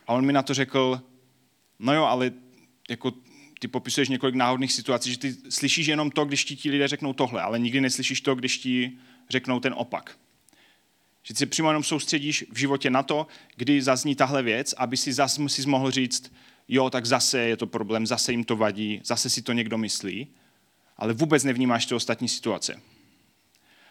A 0.06 0.12
on 0.12 0.26
mi 0.26 0.32
na 0.32 0.42
to 0.42 0.54
řekl, 0.54 1.02
no 1.78 1.94
jo, 1.94 2.04
ale 2.04 2.32
jako 2.90 3.12
ty 3.58 3.68
popisuješ 3.68 4.08
několik 4.08 4.34
náhodných 4.34 4.72
situací, 4.72 5.10
že 5.10 5.18
ty 5.18 5.34
slyšíš 5.48 5.86
jenom 5.86 6.10
to, 6.10 6.24
když 6.24 6.44
ti 6.44 6.56
ti 6.56 6.70
lidé 6.70 6.88
řeknou 6.88 7.12
tohle, 7.12 7.42
ale 7.42 7.58
nikdy 7.58 7.80
neslyšíš 7.80 8.20
to, 8.20 8.34
když 8.34 8.58
ti 8.58 8.98
řeknou 9.30 9.60
ten 9.60 9.74
opak. 9.76 10.18
Že 11.22 11.34
si 11.34 11.46
přímo 11.46 11.68
jenom 11.68 11.82
soustředíš 11.82 12.44
v 12.52 12.58
životě 12.58 12.90
na 12.90 13.02
to, 13.02 13.26
kdy 13.56 13.82
zazní 13.82 14.14
tahle 14.14 14.42
věc, 14.42 14.72
aby 14.72 14.96
si 14.96 15.12
zase 15.12 15.48
si 15.48 15.68
mohl 15.68 15.90
říct, 15.90 16.32
jo, 16.70 16.90
tak 16.90 17.06
zase 17.06 17.38
je 17.38 17.56
to 17.56 17.66
problém, 17.66 18.06
zase 18.06 18.32
jim 18.32 18.44
to 18.44 18.56
vadí, 18.56 19.00
zase 19.04 19.30
si 19.30 19.42
to 19.42 19.52
někdo 19.52 19.78
myslí, 19.78 20.28
ale 20.98 21.12
vůbec 21.12 21.44
nevnímáš 21.44 21.86
ty 21.86 21.94
ostatní 21.94 22.28
situace. 22.28 22.80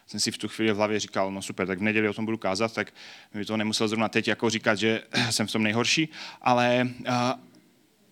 Jsem 0.07 0.19
si 0.19 0.31
v 0.31 0.37
tu 0.37 0.47
chvíli 0.47 0.73
v 0.73 0.75
hlavě 0.75 0.99
říkal, 0.99 1.31
no 1.31 1.41
super, 1.41 1.67
tak 1.67 1.79
v 1.79 1.81
neděli 1.81 2.09
o 2.09 2.13
tom 2.13 2.25
budu 2.25 2.37
kázat, 2.37 2.73
tak 2.73 2.93
mi 3.33 3.45
to 3.45 3.57
nemusel 3.57 3.87
zrovna 3.87 4.09
teď 4.09 4.27
jako 4.27 4.49
říkat, 4.49 4.75
že 4.75 5.03
jsem 5.29 5.47
v 5.47 5.51
tom 5.51 5.63
nejhorší, 5.63 6.09
ale, 6.41 6.89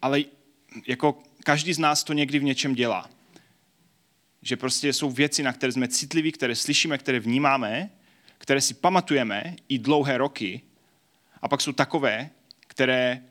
ale 0.02 0.22
jako 0.88 1.24
každý 1.44 1.74
z 1.74 1.80
nás 1.80 2.04
to 2.04 2.14
někdy 2.14 2.40
v 2.40 2.44
něčem 2.44 2.76
dělá. 2.76 3.10
Že 4.42 4.58
prostě 4.58 4.94
jsou 4.94 5.12
věci, 5.12 5.44
na 5.44 5.54
které 5.54 5.72
jsme 5.72 5.88
citliví, 5.88 6.32
které 6.32 6.56
slyšíme, 6.56 6.98
které 6.98 7.20
vnímáme, 7.20 7.90
které 8.38 8.62
si 8.62 8.74
pamatujeme 8.74 9.56
i 9.70 9.80
dlouhé 9.80 10.18
roky, 10.18 10.62
a 11.42 11.48
pak 11.48 11.62
jsou 11.62 11.72
takové, 11.72 12.30
které 12.68 13.22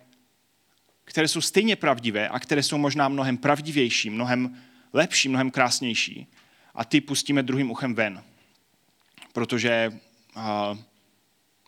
které 1.06 1.28
jsou 1.28 1.40
stejně 1.40 1.76
pravdivé 1.76 2.28
a 2.28 2.38
které 2.38 2.62
jsou 2.62 2.78
možná 2.78 3.08
mnohem 3.08 3.36
pravdivější, 3.36 4.10
mnohem 4.10 4.56
lepší, 4.92 5.28
mnohem 5.28 5.50
krásnější. 5.50 6.26
A 6.74 6.84
ty 6.84 7.00
pustíme 7.00 7.42
druhým 7.42 7.70
uchem 7.70 7.94
ven. 7.94 8.22
Protože 9.32 9.92
uh, 10.36 10.42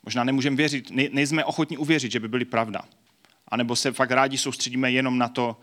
možná 0.04 0.25
nemůžeme 0.25 0.57
věřit, 0.57 0.90
ne, 0.90 1.09
nejsme 1.12 1.45
ochotní 1.45 1.78
uvěřit, 1.78 2.12
že 2.12 2.21
by 2.21 2.28
byly 2.28 2.45
pravda. 2.45 2.83
A 3.49 3.57
nebo 3.57 3.76
se 3.76 3.92
fakt 3.92 4.11
rádi 4.11 4.38
soustředíme 4.38 4.90
jenom 4.90 5.18
na 5.18 5.28
to 5.28 5.61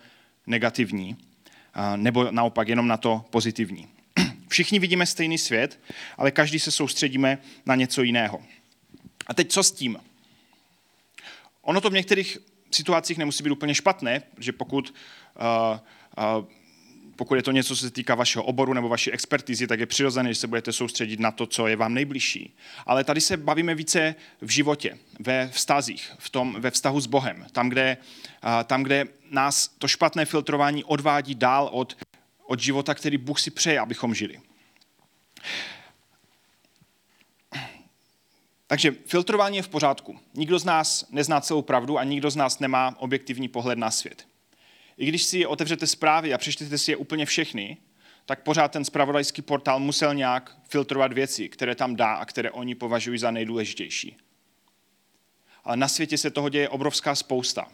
negativní, 0.48 1.15
uh, 1.15 1.98
nebo 1.98 2.32
naopak 2.32 2.67
jenom 2.67 2.88
na 2.88 2.98
to 2.98 3.25
pozitivní. 3.29 3.88
Všichni 4.48 4.79
vidíme 4.79 5.05
stejný 5.05 5.38
svět, 5.38 5.79
ale 6.17 6.32
každý 6.32 6.60
se 6.60 6.72
soustředíme 6.72 7.38
na 7.65 7.75
něco 7.75 8.03
jiného. 8.03 8.44
A 9.27 9.34
teď 9.34 9.51
co 9.51 9.63
s 9.63 9.72
tím? 9.72 9.98
Ono 11.62 11.82
to 11.82 11.89
v 11.89 11.94
některých 11.94 12.38
situacích 12.72 13.17
nemusí 13.17 13.43
být 13.43 13.50
úplně 13.50 13.75
špatné, 13.75 14.24
že 14.38 14.51
pokud, 14.51 14.93
uh, 15.39 15.79
uh, 16.39 16.45
pokud 17.15 17.36
je 17.36 17.43
to 17.43 17.51
něco, 17.51 17.75
co 17.75 17.81
se 17.81 17.91
týká 17.91 18.15
vašeho 18.15 18.45
oboru 18.45 18.74
nebo 18.74 18.89
vaší 18.89 19.12
expertizy, 19.12 19.67
tak 19.67 19.79
je 19.79 19.86
přirozené, 19.86 20.34
že 20.34 20.39
se 20.39 20.48
budete 20.48 20.74
soustředit 20.74 21.19
na 21.19 21.31
to, 21.31 21.45
co 21.45 21.67
je 21.67 21.75
vám 21.75 21.93
nejbližší. 21.93 22.55
Ale 22.86 23.03
tady 23.03 23.22
se 23.22 23.38
bavíme 23.38 23.75
více 23.75 24.15
v 24.41 24.50
životě, 24.50 24.98
ve 25.19 25.48
vztazích, 25.48 26.12
v 26.19 26.29
tom, 26.29 26.55
ve 26.60 26.72
vztahu 26.72 27.00
s 27.00 27.05
Bohem, 27.05 27.45
tam 27.51 27.69
kde, 27.69 27.98
uh, 28.43 28.50
tam, 28.63 28.84
kde 28.84 29.05
nás 29.31 29.67
to 29.67 29.88
špatné 29.88 30.25
filtrování 30.25 30.84
odvádí 30.84 31.36
dál 31.36 31.69
od, 31.72 31.98
od 32.48 32.60
života, 32.60 32.93
který 32.93 33.17
Bůh 33.17 33.39
si 33.39 33.51
přeje, 33.51 33.79
abychom 33.79 34.15
žili. 34.15 34.39
Takže 38.67 38.91
filtrování 39.05 39.57
je 39.57 39.63
v 39.63 39.70
pořádku. 39.70 40.20
Nikdo 40.33 40.59
z 40.59 40.66
nás 40.66 41.05
nezná 41.09 41.42
celou 41.42 41.61
pravdu 41.61 41.98
a 41.98 42.03
nikdo 42.03 42.29
z 42.29 42.35
nás 42.35 42.59
nemá 42.59 42.96
objektivní 43.00 43.48
pohled 43.48 43.77
na 43.77 43.92
svět. 43.92 44.27
I 44.98 45.05
když 45.05 45.24
si 45.24 45.46
otevřete 45.46 45.87
zprávy 45.87 46.33
a 46.33 46.37
přečtete 46.37 46.77
si 46.77 46.92
je 46.92 46.98
úplně 46.98 47.25
všechny, 47.25 47.77
tak 48.25 48.44
pořád 48.44 48.72
ten 48.72 48.85
spravodajský 48.85 49.42
portál 49.42 49.79
musel 49.79 50.13
nějak 50.13 50.57
filtrovat 50.70 51.13
věci, 51.13 51.50
které 51.50 51.75
tam 51.75 51.96
dá 51.96 52.13
a 52.13 52.25
které 52.25 52.51
oni 52.51 52.75
považují 52.75 53.20
za 53.20 53.31
nejdůležitější. 53.31 54.18
Ale 55.63 55.77
na 55.77 55.87
světě 55.87 56.18
se 56.18 56.31
toho 56.31 56.50
děje 56.50 56.70
obrovská 56.70 57.16
spousta. 57.16 57.68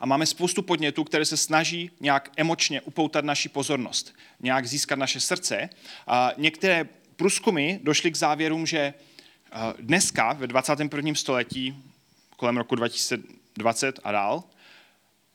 A 0.00 0.06
máme 0.06 0.26
spoustu 0.26 0.62
podnětů, 0.62 1.04
které 1.04 1.24
se 1.24 1.36
snaží 1.36 1.90
nějak 2.00 2.30
emočně 2.36 2.80
upoutat 2.80 3.24
naši 3.24 3.48
pozornost, 3.48 4.14
nějak 4.40 4.66
získat 4.66 4.98
naše 4.98 5.20
srdce. 5.20 5.68
A 6.06 6.32
některé 6.36 6.88
průzkumy 7.16 7.78
došly 7.82 8.10
k 8.10 8.16
závěrům, 8.16 8.66
že 8.66 8.94
Dneska, 9.78 10.32
ve 10.32 10.46
21. 10.46 11.14
století, 11.14 11.82
kolem 12.36 12.56
roku 12.56 12.74
2020 12.74 14.00
a 14.04 14.12
dál, 14.12 14.44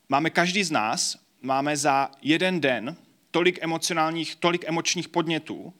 máme 0.09 0.29
každý 0.29 0.63
z 0.63 0.71
nás, 0.71 1.17
máme 1.41 1.77
za 1.77 2.11
jeden 2.21 2.61
den 2.61 2.95
tolik 3.31 3.59
emocionálních, 3.61 4.35
tolik 4.35 4.63
emočních 4.67 5.09
podnětů, 5.09 5.73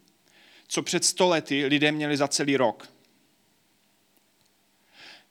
co 0.68 0.82
před 0.82 1.06
stolety 1.06 1.66
lidé 1.66 1.92
měli 1.92 2.18
za 2.18 2.28
celý 2.28 2.58
rok. 2.58 2.90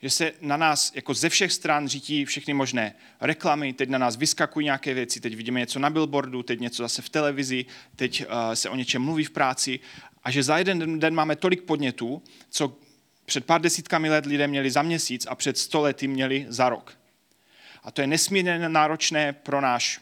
Že 0.03 0.11
se 0.11 0.33
na 0.41 0.57
nás 0.57 0.93
jako 0.95 1.15
ze 1.15 1.29
všech 1.29 1.53
stran 1.53 1.89
řítí 1.89 2.25
všechny 2.25 2.55
možné 2.55 2.95
reklamy, 3.21 3.73
teď 3.73 3.89
na 3.89 3.99
nás 3.99 4.17
vyskakují 4.17 4.65
nějaké 4.65 4.95
věci, 4.95 5.21
teď 5.21 5.37
vidíme 5.37 5.61
něco 5.61 5.79
na 5.79 5.91
billboardu, 5.91 6.43
teď 6.43 6.61
něco 6.61 6.83
zase 6.83 7.03
v 7.03 7.09
televizi, 7.09 7.67
teď 7.97 8.25
uh, 8.25 8.53
se 8.55 8.69
o 8.69 8.77
něčem 8.77 9.03
mluví 9.03 9.25
v 9.25 9.31
práci 9.31 9.81
a 10.25 10.31
že 10.31 10.43
za 10.43 10.59
jeden 10.59 10.99
den 10.99 11.15
máme 11.15 11.37
tolik 11.37 11.63
podnětů, 11.63 12.23
co 12.51 12.77
před 13.31 13.45
pár 13.45 13.61
desítkami 13.61 14.11
let 14.11 14.27
lidé 14.27 14.47
měli 14.47 14.71
za 14.71 14.83
měsíc 14.83 15.27
a 15.27 15.35
před 15.35 15.59
sto 15.59 15.81
lety 15.81 16.09
měli 16.09 16.47
za 16.49 16.69
rok. 16.69 16.99
A 17.83 17.91
to 17.91 18.01
je 18.01 18.07
nesmírně 18.07 18.69
náročné 18.69 19.33
pro 19.33 19.61
náš 19.61 20.01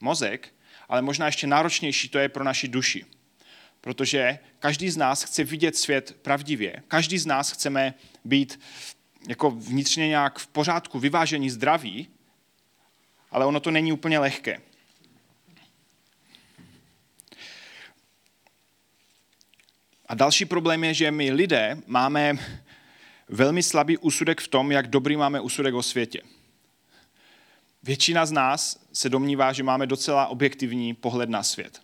mozek, 0.00 0.54
ale 0.88 1.02
možná 1.02 1.26
ještě 1.26 1.46
náročnější 1.46 2.08
to 2.08 2.18
je 2.18 2.28
pro 2.28 2.44
naši 2.44 2.68
duši. 2.68 3.04
Protože 3.80 4.38
každý 4.58 4.90
z 4.90 4.96
nás 4.96 5.22
chce 5.22 5.44
vidět 5.44 5.76
svět 5.76 6.16
pravdivě. 6.22 6.82
Každý 6.88 7.18
z 7.18 7.26
nás 7.26 7.50
chceme 7.50 7.94
být 8.24 8.60
jako 9.28 9.50
vnitřně 9.50 10.08
nějak 10.08 10.38
v 10.38 10.46
pořádku, 10.46 10.98
vyvážení, 10.98 11.50
zdraví, 11.50 12.08
ale 13.30 13.46
ono 13.46 13.60
to 13.60 13.70
není 13.70 13.92
úplně 13.92 14.18
lehké. 14.18 14.60
A 20.06 20.14
další 20.14 20.44
problém 20.44 20.84
je, 20.84 20.94
že 20.94 21.10
my 21.10 21.32
lidé 21.32 21.78
máme 21.86 22.38
velmi 23.28 23.62
slabý 23.62 23.98
úsudek 23.98 24.40
v 24.40 24.48
tom, 24.48 24.72
jak 24.72 24.86
dobrý 24.86 25.16
máme 25.16 25.40
úsudek 25.40 25.74
o 25.74 25.82
světě. 25.82 26.22
Většina 27.82 28.26
z 28.26 28.32
nás 28.32 28.86
se 28.92 29.08
domnívá, 29.08 29.52
že 29.52 29.62
máme 29.62 29.86
docela 29.86 30.26
objektivní 30.26 30.94
pohled 30.94 31.30
na 31.30 31.42
svět. 31.42 31.82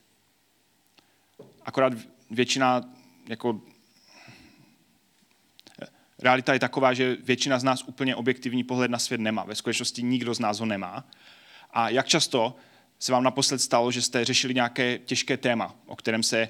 Akorát 1.64 1.92
většina, 2.30 2.84
jako 3.28 3.60
realita 6.18 6.52
je 6.52 6.58
taková, 6.58 6.92
že 6.94 7.16
většina 7.20 7.58
z 7.58 7.64
nás 7.64 7.84
úplně 7.86 8.16
objektivní 8.16 8.64
pohled 8.64 8.90
na 8.90 8.98
svět 8.98 9.20
nemá. 9.20 9.44
Ve 9.44 9.54
skutečnosti 9.54 10.02
nikdo 10.02 10.34
z 10.34 10.38
nás 10.38 10.60
ho 10.60 10.66
nemá. 10.66 11.04
A 11.70 11.88
jak 11.88 12.06
často 12.06 12.56
se 12.98 13.12
vám 13.12 13.24
naposled 13.24 13.58
stalo, 13.58 13.92
že 13.92 14.02
jste 14.02 14.24
řešili 14.24 14.54
nějaké 14.54 14.98
těžké 14.98 15.36
téma, 15.36 15.74
o 15.86 15.96
kterém 15.96 16.22
se 16.22 16.48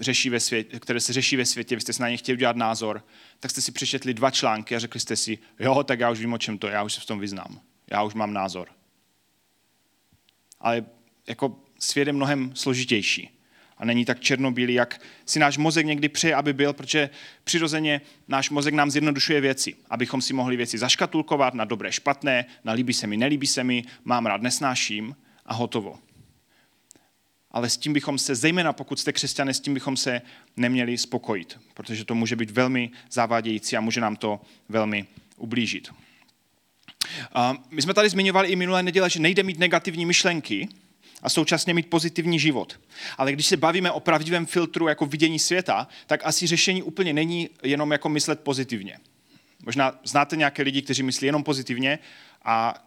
řeší 0.00 0.30
ve 0.30 0.40
světě, 0.40 0.80
které 0.80 1.00
se 1.00 1.12
řeší 1.12 1.36
ve 1.36 1.46
světě, 1.46 1.74
vy 1.74 1.80
jste 1.80 1.92
si 1.92 2.02
na 2.02 2.08
ně 2.08 2.16
chtěli 2.16 2.36
udělat 2.36 2.56
názor, 2.56 3.04
tak 3.40 3.50
jste 3.50 3.60
si 3.60 3.72
přečetli 3.72 4.14
dva 4.14 4.30
články 4.30 4.76
a 4.76 4.78
řekli 4.78 5.00
jste 5.00 5.16
si, 5.16 5.38
jo, 5.58 5.84
tak 5.84 6.00
já 6.00 6.10
už 6.10 6.20
vím, 6.20 6.32
o 6.32 6.38
čem 6.38 6.58
to 6.58 6.68
já 6.68 6.82
už 6.82 6.92
se 6.92 7.00
v 7.00 7.06
tom 7.06 7.18
vyznám, 7.18 7.60
já 7.90 8.02
už 8.02 8.14
mám 8.14 8.32
názor. 8.32 8.68
Ale 10.60 10.84
jako 11.26 11.60
svět 11.78 12.08
je 12.08 12.12
mnohem 12.12 12.52
složitější 12.54 13.30
a 13.78 13.84
není 13.84 14.04
tak 14.04 14.20
černobílý, 14.20 14.74
jak 14.74 15.00
si 15.26 15.38
náš 15.38 15.58
mozek 15.58 15.86
někdy 15.86 16.08
přeje, 16.08 16.34
aby 16.34 16.52
byl, 16.52 16.72
protože 16.72 17.10
přirozeně 17.44 18.00
náš 18.28 18.50
mozek 18.50 18.74
nám 18.74 18.90
zjednodušuje 18.90 19.40
věci, 19.40 19.74
abychom 19.90 20.22
si 20.22 20.32
mohli 20.32 20.56
věci 20.56 20.78
zaškatulkovat 20.78 21.54
na 21.54 21.64
dobré, 21.64 21.92
špatné, 21.92 22.44
na 22.64 22.72
líbí 22.72 22.92
se 22.92 23.06
mi, 23.06 23.16
nelíbí 23.16 23.46
se 23.46 23.64
mi, 23.64 23.84
mám 24.04 24.26
rád, 24.26 24.42
nesnáším 24.42 25.16
a 25.46 25.54
hotovo 25.54 25.98
ale 27.54 27.70
s 27.70 27.76
tím 27.76 27.92
bychom 27.92 28.18
se, 28.18 28.34
zejména 28.34 28.72
pokud 28.72 29.00
jste 29.00 29.12
křesťané, 29.12 29.54
s 29.54 29.60
tím 29.60 29.74
bychom 29.74 29.96
se 29.96 30.22
neměli 30.56 30.98
spokojit, 30.98 31.60
protože 31.74 32.04
to 32.04 32.14
může 32.14 32.36
být 32.36 32.50
velmi 32.50 32.90
závadějící 33.10 33.76
a 33.76 33.80
může 33.80 34.00
nám 34.00 34.16
to 34.16 34.40
velmi 34.68 35.06
ublížit. 35.36 35.88
My 37.70 37.82
jsme 37.82 37.94
tady 37.94 38.08
zmiňovali 38.08 38.48
i 38.48 38.56
minulé 38.56 38.82
neděle, 38.82 39.10
že 39.10 39.20
nejde 39.20 39.42
mít 39.42 39.58
negativní 39.58 40.06
myšlenky 40.06 40.68
a 41.22 41.28
současně 41.28 41.74
mít 41.74 41.90
pozitivní 41.90 42.38
život. 42.38 42.80
Ale 43.18 43.32
když 43.32 43.46
se 43.46 43.56
bavíme 43.56 43.90
o 43.90 44.00
pravdivém 44.00 44.46
filtru 44.46 44.88
jako 44.88 45.06
vidění 45.06 45.38
světa, 45.38 45.88
tak 46.06 46.20
asi 46.24 46.46
řešení 46.46 46.82
úplně 46.82 47.12
není 47.12 47.50
jenom 47.62 47.92
jako 47.92 48.08
myslet 48.08 48.40
pozitivně. 48.40 48.98
Možná 49.64 49.98
znáte 50.04 50.36
nějaké 50.36 50.62
lidi, 50.62 50.82
kteří 50.82 51.02
myslí 51.02 51.26
jenom 51.26 51.44
pozitivně 51.44 51.98
a 52.44 52.84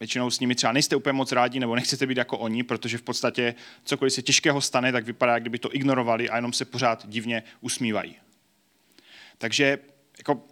většinou 0.00 0.30
s 0.30 0.40
nimi 0.40 0.54
třeba 0.54 0.72
nejste 0.72 0.96
úplně 0.96 1.12
moc 1.12 1.32
rádi 1.32 1.60
nebo 1.60 1.74
nechcete 1.74 2.06
být 2.06 2.18
jako 2.18 2.38
oni, 2.38 2.62
protože 2.62 2.98
v 2.98 3.02
podstatě 3.02 3.54
cokoliv 3.84 4.12
se 4.12 4.22
těžkého 4.22 4.60
stane, 4.60 4.92
tak 4.92 5.04
vypadá, 5.04 5.34
jak 5.34 5.42
kdyby 5.42 5.58
to 5.58 5.74
ignorovali 5.74 6.30
a 6.30 6.36
jenom 6.36 6.52
se 6.52 6.64
pořád 6.64 7.06
divně 7.08 7.42
usmívají. 7.60 8.16
Takže 9.38 9.78
jako 10.18 10.42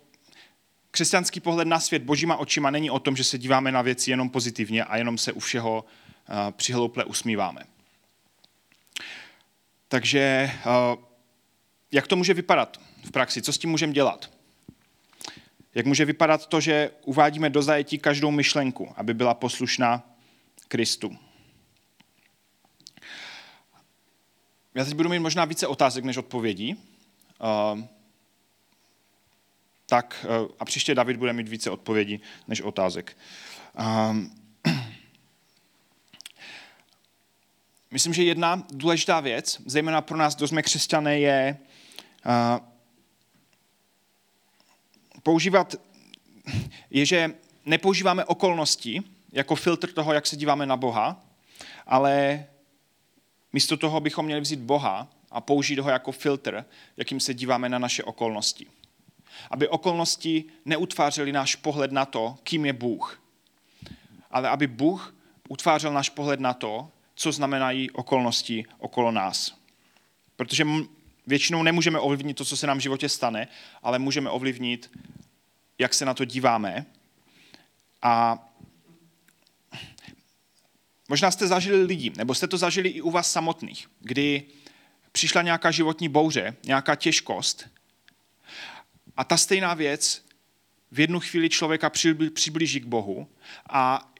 křesťanský 0.90 1.40
pohled 1.40 1.68
na 1.68 1.80
svět 1.80 2.02
božíma 2.02 2.36
očima 2.36 2.70
není 2.70 2.90
o 2.90 2.98
tom, 2.98 3.16
že 3.16 3.24
se 3.24 3.38
díváme 3.38 3.72
na 3.72 3.82
věci 3.82 4.10
jenom 4.10 4.30
pozitivně 4.30 4.84
a 4.84 4.96
jenom 4.96 5.18
se 5.18 5.32
u 5.32 5.40
všeho 5.40 5.84
uh, 5.84 6.50
přihlouple 6.50 7.04
usmíváme. 7.04 7.64
Takže 9.88 10.50
uh, 10.66 11.04
jak 11.92 12.06
to 12.06 12.16
může 12.16 12.34
vypadat 12.34 12.80
v 13.04 13.10
praxi? 13.10 13.42
Co 13.42 13.52
s 13.52 13.58
tím 13.58 13.70
můžeme 13.70 13.92
dělat? 13.92 14.31
Jak 15.74 15.86
může 15.86 16.04
vypadat 16.04 16.46
to, 16.46 16.60
že 16.60 16.90
uvádíme 17.04 17.50
do 17.50 17.62
zajetí 17.62 17.98
každou 17.98 18.30
myšlenku, 18.30 18.92
aby 18.96 19.14
byla 19.14 19.34
poslušná 19.34 20.16
Kristu? 20.68 21.16
Já 24.74 24.84
teď 24.84 24.94
budu 24.94 25.08
mít 25.08 25.18
možná 25.18 25.44
více 25.44 25.66
otázek 25.66 26.04
než 26.04 26.16
odpovědí. 26.16 26.74
Uh, 27.74 27.80
tak 29.86 30.26
uh, 30.42 30.48
a 30.58 30.64
příště 30.64 30.94
David 30.94 31.16
bude 31.16 31.32
mít 31.32 31.48
více 31.48 31.70
odpovědí 31.70 32.20
než 32.48 32.60
otázek. 32.60 33.16
Uh, 33.78 34.16
myslím, 37.90 38.14
že 38.14 38.22
jedna 38.22 38.66
důležitá 38.70 39.20
věc, 39.20 39.62
zejména 39.66 40.00
pro 40.00 40.16
nás, 40.16 40.36
kdo 40.36 40.48
jsme 40.48 40.62
křesťané, 40.62 41.18
je 41.18 41.58
používat, 45.22 45.74
je, 46.90 47.06
že 47.06 47.34
nepoužíváme 47.66 48.24
okolnosti 48.24 49.02
jako 49.32 49.54
filtr 49.54 49.92
toho, 49.92 50.12
jak 50.12 50.26
se 50.26 50.36
díváme 50.36 50.66
na 50.66 50.76
Boha, 50.76 51.24
ale 51.86 52.44
místo 53.52 53.76
toho 53.76 54.00
bychom 54.00 54.24
měli 54.24 54.40
vzít 54.40 54.60
Boha 54.60 55.08
a 55.30 55.40
použít 55.40 55.78
ho 55.78 55.90
jako 55.90 56.12
filtr, 56.12 56.64
jakým 56.96 57.20
se 57.20 57.34
díváme 57.34 57.68
na 57.68 57.78
naše 57.78 58.04
okolnosti. 58.04 58.66
Aby 59.50 59.68
okolnosti 59.68 60.44
neutvářely 60.64 61.32
náš 61.32 61.56
pohled 61.56 61.92
na 61.92 62.04
to, 62.04 62.36
kým 62.42 62.66
je 62.66 62.72
Bůh, 62.72 63.22
ale 64.30 64.48
aby 64.48 64.66
Bůh 64.66 65.14
utvářel 65.48 65.92
náš 65.92 66.08
pohled 66.08 66.40
na 66.40 66.54
to, 66.54 66.88
co 67.14 67.32
znamenají 67.32 67.90
okolnosti 67.90 68.64
okolo 68.78 69.10
nás. 69.10 69.54
Protože 70.36 70.64
Většinou 71.26 71.62
nemůžeme 71.62 71.98
ovlivnit 71.98 72.36
to, 72.36 72.44
co 72.44 72.56
se 72.56 72.66
nám 72.66 72.78
v 72.78 72.82
životě 72.82 73.08
stane, 73.08 73.48
ale 73.82 73.98
můžeme 73.98 74.30
ovlivnit, 74.30 74.98
jak 75.78 75.94
se 75.94 76.04
na 76.04 76.14
to 76.14 76.24
díváme. 76.24 76.86
A 78.02 78.38
možná 81.08 81.30
jste 81.30 81.46
zažili 81.46 81.82
lidi, 81.82 82.12
nebo 82.16 82.34
jste 82.34 82.46
to 82.46 82.58
zažili 82.58 82.88
i 82.88 83.00
u 83.00 83.10
vás 83.10 83.32
samotných, 83.32 83.88
kdy 84.00 84.42
přišla 85.12 85.42
nějaká 85.42 85.70
životní 85.70 86.08
bouře, 86.08 86.56
nějaká 86.64 86.94
těžkost 86.94 87.68
a 89.16 89.24
ta 89.24 89.36
stejná 89.36 89.74
věc 89.74 90.24
v 90.92 91.00
jednu 91.00 91.20
chvíli 91.20 91.48
člověka 91.48 91.90
přiblíží 92.34 92.80
k 92.80 92.86
Bohu 92.86 93.28
a 93.68 94.12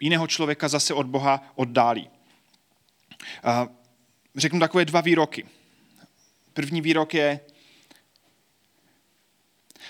jiného 0.00 0.26
člověka 0.26 0.68
zase 0.68 0.94
od 0.94 1.06
Boha 1.06 1.52
oddálí. 1.54 2.10
Řeknu 4.36 4.60
takové 4.60 4.84
dva 4.84 5.00
výroky. 5.00 5.46
První 6.56 6.80
výrok 6.80 7.14
je, 7.14 7.40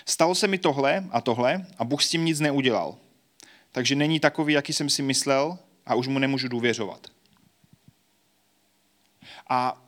stalo 0.07 0.35
se 0.35 0.48
mi 0.48 0.59
tohle 0.59 1.07
a 1.11 1.20
tohle 1.20 1.66
a 1.79 1.85
Bůh 1.85 2.02
s 2.02 2.09
tím 2.09 2.24
nic 2.24 2.40
neudělal. 2.40 2.98
Takže 3.72 3.94
není 3.94 4.20
takový, 4.20 4.52
jaký 4.52 4.72
jsem 4.72 4.90
si 4.90 5.02
myslel 5.02 5.59
a 5.87 5.94
už 5.94 6.09
mu 6.09 6.18
nemůžu 6.18 6.48
důvěřovat. 6.48 7.07
A 9.48 9.83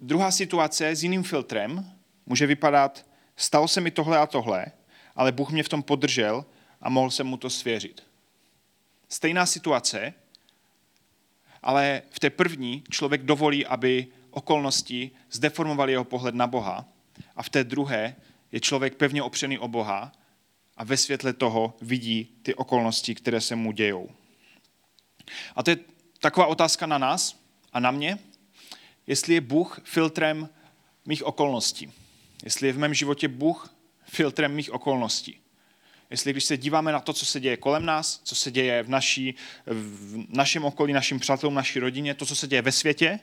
druhá 0.00 0.30
situace 0.30 0.96
s 0.96 1.02
jiným 1.02 1.22
filtrem 1.22 1.92
může 2.26 2.46
vypadat, 2.46 3.06
stalo 3.36 3.68
se 3.68 3.80
mi 3.80 3.90
tohle 3.90 4.18
a 4.18 4.26
tohle, 4.26 4.66
ale 5.16 5.32
Bůh 5.32 5.50
mě 5.50 5.62
v 5.62 5.68
tom 5.68 5.82
podržel 5.82 6.44
a 6.80 6.90
mohl 6.90 7.10
jsem 7.10 7.26
mu 7.26 7.36
to 7.36 7.50
svěřit. 7.50 8.02
Stejná 9.08 9.46
situace, 9.46 10.14
ale 11.62 12.02
v 12.10 12.20
té 12.20 12.30
první 12.30 12.84
člověk 12.90 13.22
dovolí, 13.22 13.66
aby 13.66 14.06
okolnosti 14.30 15.10
zdeformovaly 15.30 15.92
jeho 15.92 16.04
pohled 16.04 16.34
na 16.34 16.46
Boha 16.46 16.84
a 17.36 17.42
v 17.42 17.48
té 17.48 17.64
druhé 17.64 18.16
je 18.52 18.60
člověk 18.60 18.94
pevně 18.94 19.22
opřený 19.22 19.58
o 19.58 19.68
Boha 19.68 20.12
a 20.76 20.84
ve 20.84 20.96
světle 20.96 21.32
toho 21.32 21.76
vidí 21.80 22.28
ty 22.42 22.54
okolnosti, 22.54 23.14
které 23.14 23.40
se 23.40 23.56
mu 23.56 23.72
dějou. 23.72 24.10
A 25.56 25.62
to 25.62 25.70
je 25.70 25.76
taková 26.20 26.46
otázka 26.46 26.86
na 26.86 26.98
nás 26.98 27.40
a 27.72 27.80
na 27.80 27.90
mě, 27.90 28.18
jestli 29.06 29.34
je 29.34 29.40
Bůh 29.40 29.80
filtrem 29.84 30.48
mých 31.06 31.24
okolností. 31.24 31.92
Jestli 32.44 32.66
je 32.66 32.72
v 32.72 32.78
mém 32.78 32.94
životě 32.94 33.28
Bůh 33.28 33.74
filtrem 34.04 34.54
mých 34.54 34.72
okolností. 34.72 35.40
Jestli 36.10 36.32
když 36.32 36.44
se 36.44 36.56
díváme 36.56 36.92
na 36.92 37.00
to, 37.00 37.12
co 37.12 37.26
se 37.26 37.40
děje 37.40 37.56
kolem 37.56 37.86
nás, 37.86 38.20
co 38.24 38.34
se 38.34 38.50
děje 38.50 38.82
v, 38.82 38.88
naší, 38.88 39.34
v 39.66 40.24
našem 40.28 40.64
okolí, 40.64 40.92
našim 40.92 41.20
přátelům, 41.20 41.54
naší 41.54 41.78
rodině, 41.78 42.14
to, 42.14 42.26
co 42.26 42.36
se 42.36 42.46
děje 42.46 42.62
ve 42.62 42.72
světě, 42.72 43.20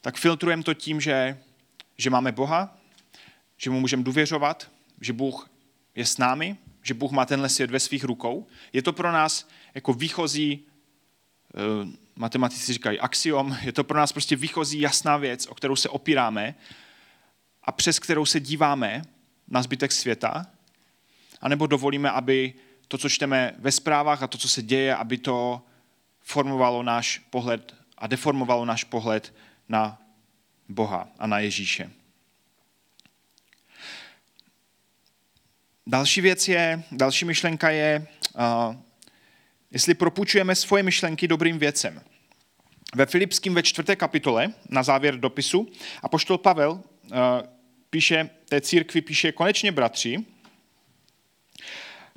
tak 0.00 0.16
filtrujeme 0.16 0.62
to 0.62 0.74
tím, 0.74 1.00
že, 1.00 1.38
že 1.96 2.10
máme 2.10 2.32
Boha, 2.32 2.78
že 3.56 3.70
mu 3.70 3.80
můžeme 3.80 4.02
důvěřovat, 4.02 4.70
že 5.00 5.12
Bůh 5.12 5.50
je 5.94 6.06
s 6.06 6.18
námi, 6.18 6.56
že 6.82 6.94
Bůh 6.94 7.10
má 7.12 7.26
tenhle 7.26 7.48
svět 7.48 7.70
ve 7.70 7.80
svých 7.80 8.04
rukou. 8.04 8.46
Je 8.72 8.82
to 8.82 8.92
pro 8.92 9.12
nás 9.12 9.48
jako 9.74 9.92
výchozí, 9.92 10.64
eh, 11.54 11.98
matematici 12.16 12.72
říkají 12.72 13.00
axiom, 13.00 13.56
je 13.62 13.72
to 13.72 13.84
pro 13.84 13.98
nás 13.98 14.12
prostě 14.12 14.36
výchozí 14.36 14.80
jasná 14.80 15.16
věc, 15.16 15.46
o 15.46 15.54
kterou 15.54 15.76
se 15.76 15.88
opíráme 15.88 16.54
a 17.62 17.72
přes 17.72 17.98
kterou 17.98 18.26
se 18.26 18.40
díváme 18.40 19.02
na 19.48 19.62
zbytek 19.62 19.92
světa, 19.92 20.46
anebo 21.40 21.66
dovolíme, 21.66 22.10
aby 22.10 22.54
to, 22.88 22.98
co 22.98 23.08
čteme 23.08 23.54
ve 23.58 23.72
zprávách 23.72 24.22
a 24.22 24.26
to, 24.26 24.38
co 24.38 24.48
se 24.48 24.62
děje, 24.62 24.96
aby 24.96 25.18
to 25.18 25.62
formovalo 26.20 26.82
náš 26.82 27.18
pohled 27.18 27.74
a 27.98 28.06
deformovalo 28.06 28.64
náš 28.64 28.84
pohled 28.84 29.34
na 29.68 30.02
Boha 30.68 31.08
a 31.18 31.26
na 31.26 31.38
Ježíše. 31.38 31.90
Další 35.86 36.20
věc 36.20 36.48
je, 36.48 36.82
další 36.92 37.24
myšlenka 37.24 37.70
je, 37.70 38.06
uh, 38.34 38.76
jestli 39.70 39.94
propůjčujeme 39.94 40.54
svoje 40.54 40.82
myšlenky 40.82 41.28
dobrým 41.28 41.58
věcem. 41.58 42.02
Ve 42.94 43.06
Filipském 43.06 43.54
ve 43.54 43.62
čtvrté 43.62 43.96
kapitole, 43.96 44.52
na 44.68 44.82
závěr 44.82 45.20
dopisu, 45.20 45.68
a 46.02 46.08
poštol 46.08 46.38
Pavel 46.38 46.72
uh, 46.72 46.80
píše, 47.90 48.30
té 48.48 48.60
církvi 48.60 49.00
píše, 49.00 49.32
konečně 49.32 49.72
bratři, 49.72 50.24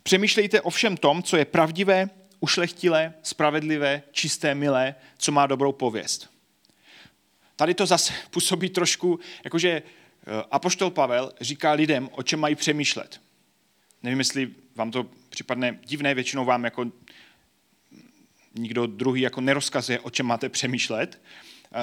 přemýšlejte 0.03 0.61
o 0.61 0.69
všem 0.69 0.97
tom, 0.97 1.23
co 1.23 1.37
je 1.37 1.45
pravdivé, 1.45 2.09
ušlechtilé, 2.39 3.13
spravedlivé, 3.23 4.03
čisté, 4.11 4.55
milé, 4.55 4.95
co 5.17 5.31
má 5.31 5.47
dobrou 5.47 5.71
pověst. 5.71 6.30
Tady 7.61 7.73
to 7.73 7.85
zase 7.85 8.13
působí 8.29 8.69
trošku, 8.69 9.19
jakože 9.43 9.69
eh, 9.69 9.83
Apoštol 10.51 10.91
Pavel 10.91 11.33
říká 11.41 11.71
lidem, 11.71 12.09
o 12.11 12.23
čem 12.23 12.39
mají 12.39 12.55
přemýšlet. 12.55 13.21
Nevím, 14.03 14.19
jestli 14.19 14.49
vám 14.75 14.91
to 14.91 15.05
připadne 15.29 15.79
divné, 15.85 16.13
většinou 16.13 16.45
vám 16.45 16.63
jako 16.63 16.91
nikdo 18.55 18.87
druhý 18.87 19.21
jako 19.21 19.41
nerozkazuje, 19.41 19.99
o 19.99 20.09
čem 20.09 20.25
máte 20.25 20.49
přemýšlet. 20.49 21.21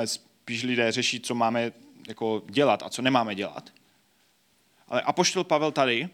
Spíš 0.05 0.63
lidé 0.63 0.93
řeší, 0.93 1.21
co 1.21 1.35
máme 1.35 1.73
jako 2.09 2.43
dělat 2.51 2.83
a 2.83 2.89
co 2.89 3.03
nemáme 3.03 3.35
dělat. 3.35 3.71
Ale 4.89 5.03
Apoštol 5.03 5.45
Pavel 5.45 5.73
tady 5.73 6.09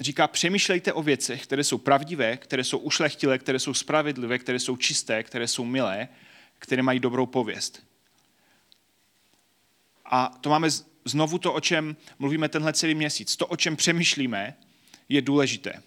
říká, 0.00 0.26
přemýšlejte 0.28 0.92
o 0.92 1.02
věcech, 1.02 1.42
které 1.42 1.64
jsou 1.64 1.78
pravdivé, 1.78 2.36
které 2.36 2.64
jsou 2.64 2.78
ušlechtilé, 2.78 3.38
které 3.38 3.58
jsou 3.58 3.74
spravedlivé, 3.74 4.38
které 4.38 4.58
jsou 4.58 4.76
čisté, 4.76 5.22
které 5.22 5.48
jsou 5.48 5.64
milé, 5.64 6.08
které 6.62 6.82
mají 6.82 7.00
dobrou 7.00 7.26
pověst. 7.26 7.86
A 10.04 10.28
to 10.40 10.50
máme 10.50 10.68
znovu 11.04 11.38
to, 11.38 11.52
o 11.52 11.60
čem 11.60 11.96
mluvíme 12.18 12.48
tenhle 12.48 12.72
celý 12.72 12.94
měsíc. 12.94 13.36
To, 13.36 13.46
o 13.46 13.56
čem 13.56 13.76
přemýšlíme, 13.76 14.54
je 15.08 15.22
důležité. 15.22 15.82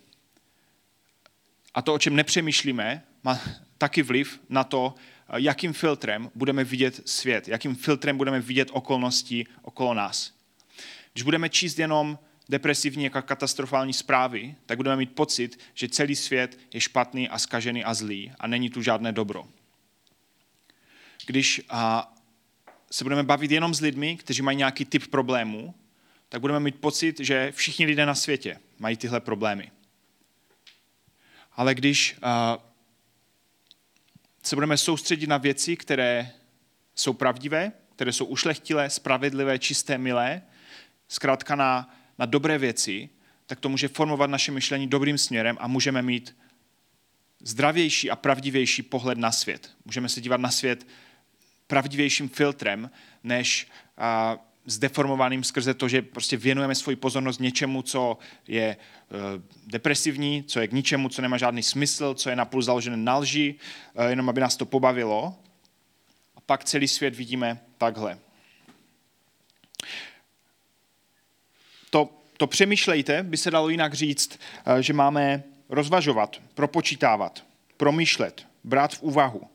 A 1.73 1.81
to, 1.81 1.93
o 1.93 1.99
čem 1.99 2.15
nepřemýšlíme, 2.15 3.03
má 3.23 3.39
taky 3.77 4.03
vliv 4.03 4.39
na 4.49 4.63
to, 4.63 4.95
jakým 5.35 5.73
filtrem 5.73 6.31
budeme 6.35 6.63
vidět 6.63 7.01
svět, 7.05 7.47
jakým 7.47 7.75
filtrem 7.75 8.17
budeme 8.17 8.39
vidět 8.39 8.69
okolnosti 8.71 9.45
okolo 9.61 9.93
nás. 9.93 10.33
Když 11.13 11.23
budeme 11.23 11.49
číst 11.49 11.79
jenom 11.79 12.19
depresivní 12.49 13.03
jako 13.03 13.21
katastrofální 13.21 13.93
zprávy, 13.93 14.55
tak 14.65 14.77
budeme 14.77 14.95
mít 14.95 15.15
pocit, 15.15 15.59
že 15.73 15.89
celý 15.89 16.15
svět 16.15 16.59
je 16.73 16.81
špatný 16.81 17.29
a 17.29 17.39
skažený 17.39 17.83
a 17.83 17.93
zlý 17.93 18.31
a 18.39 18.47
není 18.47 18.69
tu 18.69 18.81
žádné 18.81 19.11
dobro 19.11 19.47
když 21.25 21.61
a, 21.69 22.13
se 22.91 23.03
budeme 23.03 23.23
bavit 23.23 23.51
jenom 23.51 23.73
s 23.73 23.81
lidmi, 23.81 24.17
kteří 24.17 24.41
mají 24.41 24.57
nějaký 24.57 24.85
typ 24.85 25.07
problémů, 25.07 25.75
tak 26.29 26.41
budeme 26.41 26.59
mít 26.59 26.75
pocit, 26.75 27.19
že 27.19 27.51
všichni 27.55 27.85
lidé 27.85 28.05
na 28.05 28.15
světě 28.15 28.59
mají 28.79 28.97
tyhle 28.97 29.19
problémy. 29.19 29.71
Ale 31.51 31.75
když 31.75 32.19
se 34.43 34.55
budeme 34.55 34.77
soustředit 34.77 35.27
na 35.27 35.37
věci, 35.37 35.77
které 35.77 36.31
jsou 36.95 37.13
pravdivé, 37.13 37.71
které 37.95 38.13
jsou 38.13 38.25
ušlechtilé, 38.25 38.89
spravedlivé, 38.89 39.59
čisté, 39.59 39.97
milé, 39.97 40.41
zkrátka 41.07 41.55
na, 41.55 41.95
na 42.19 42.25
dobré 42.25 42.57
věci, 42.57 43.09
tak 43.45 43.59
to 43.59 43.69
může 43.69 43.87
formovat 43.87 44.29
naše 44.29 44.51
myšlení 44.51 44.87
dobrým 44.87 45.17
směrem 45.17 45.57
a 45.59 45.67
můžeme 45.67 46.01
mít 46.01 46.37
zdravější 47.39 48.11
a 48.11 48.15
pravdivější 48.15 48.81
pohled 48.83 49.17
na 49.17 49.31
svět. 49.31 49.75
Můžeme 49.85 50.09
se 50.09 50.21
dívat 50.21 50.39
na 50.39 50.51
svět 50.51 50.87
pravdivějším 51.67 52.29
filtrem, 52.29 52.91
než 53.23 53.67
a, 53.97 54.37
zdeformovaným 54.65 55.43
skrze 55.43 55.73
to, 55.73 55.87
že 55.87 56.01
prostě 56.01 56.37
věnujeme 56.37 56.75
svoji 56.75 56.95
pozornost 56.95 57.39
něčemu, 57.39 57.81
co 57.81 58.17
je 58.47 58.63
e, 58.63 58.77
depresivní, 59.67 60.43
co 60.43 60.59
je 60.59 60.67
k 60.67 60.71
ničemu, 60.71 61.09
co 61.09 61.21
nemá 61.21 61.37
žádný 61.37 61.63
smysl, 61.63 62.13
co 62.13 62.29
je 62.29 62.35
napůl 62.35 62.61
založené 62.61 62.97
na 62.97 63.17
lži, 63.17 63.55
e, 63.95 64.09
jenom 64.09 64.29
aby 64.29 64.41
nás 64.41 64.55
to 64.55 64.65
pobavilo. 64.65 65.35
A 66.35 66.41
pak 66.41 66.63
celý 66.63 66.87
svět 66.87 67.15
vidíme 67.15 67.59
takhle. 67.77 68.19
To, 71.89 72.09
to 72.37 72.47
přemýšlejte, 72.47 73.23
by 73.23 73.37
se 73.37 73.51
dalo 73.51 73.69
jinak 73.69 73.93
říct, 73.93 74.39
e, 74.65 74.83
že 74.83 74.93
máme 74.93 75.43
rozvažovat, 75.69 76.41
propočítávat, 76.53 77.45
promýšlet, 77.77 78.47
brát 78.63 78.95
v 78.95 79.01
úvahu 79.01 79.54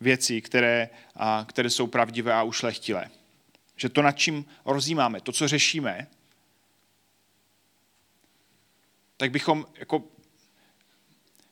věci, 0.00 0.40
které, 0.40 0.88
a, 1.16 1.44
které 1.48 1.70
jsou 1.70 1.86
pravdivé 1.86 2.34
a 2.34 2.42
ušlechtilé. 2.42 3.10
Že 3.76 3.88
to, 3.88 4.02
nad 4.02 4.12
čím 4.12 4.44
rozjímáme, 4.64 5.20
to, 5.20 5.32
co 5.32 5.48
řešíme, 5.48 6.06
tak 9.16 9.30
bychom 9.30 9.66
jako 9.78 10.02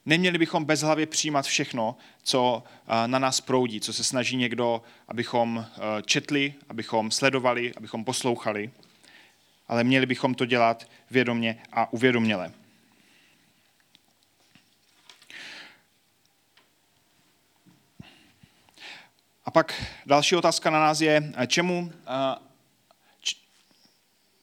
Neměli 0.08 0.38
bychom 0.38 0.64
bezhlavě 0.64 1.06
přijímat 1.06 1.46
všechno, 1.46 1.96
co 2.22 2.62
na 3.06 3.18
nás 3.18 3.40
proudí, 3.40 3.80
co 3.80 3.92
se 3.92 4.04
snaží 4.04 4.37
někdo, 4.37 4.82
abychom 5.08 5.66
četli, 6.04 6.54
abychom 6.68 7.11
sledovali, 7.11 7.72
abychom 7.76 8.04
poslouchali, 8.04 8.70
ale 9.68 9.84
měli 9.84 10.06
bychom 10.06 10.34
to 10.34 10.46
dělat 10.46 10.88
vědomně 11.11 11.62
a 11.72 11.92
uvědoměle. 11.92 12.52
A 19.48 19.50
pak 19.50 19.84
další 20.06 20.37
otázka 20.37 20.70
na 20.70 20.80
nás 20.80 21.00
je, 21.00 21.32
čemu, 21.46 21.92
č, 23.20 23.37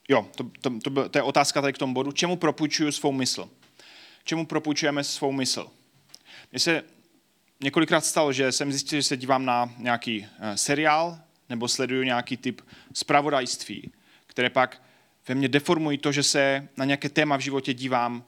jo, 0.10 0.30
to, 0.36 0.44
to, 0.62 0.80
to, 0.80 1.10
to 1.10 1.18
je 1.18 1.22
otázka 1.22 1.62
tady 1.62 1.74
k 1.74 1.78
tomu 1.78 1.94
bodu, 1.94 2.12
čemu 2.12 2.36
propůjčuju 2.36 2.92
svou 2.92 3.12
mysl? 3.12 3.50
Čemu 4.24 4.46
propůjčujeme 4.46 5.04
svou 5.04 5.32
mysl? 5.32 5.68
Mně 6.52 6.60
se 6.60 6.84
několikrát 7.60 8.06
stalo, 8.06 8.34
že 8.34 8.52
jsem 8.52 8.72
zjistil, 8.72 9.00
že 9.00 9.04
se 9.04 9.18
dívám 9.18 9.46
na 9.46 9.74
nějaký 9.78 10.28
eh, 10.40 10.58
seriál 10.58 11.20
nebo 11.50 11.68
sleduju 11.68 12.04
nějaký 12.04 12.38
typ 12.38 12.62
zpravodajství, 12.94 13.92
které 14.28 14.50
pak 14.50 14.82
ve 15.28 15.36
mně 15.36 15.48
deformují 15.48 15.98
to, 15.98 16.12
že 16.12 16.24
se 16.24 16.68
na 16.78 16.86
nějaké 16.86 17.10
téma 17.10 17.38
v 17.38 17.42
životě 17.42 17.74
dívám 17.74 18.24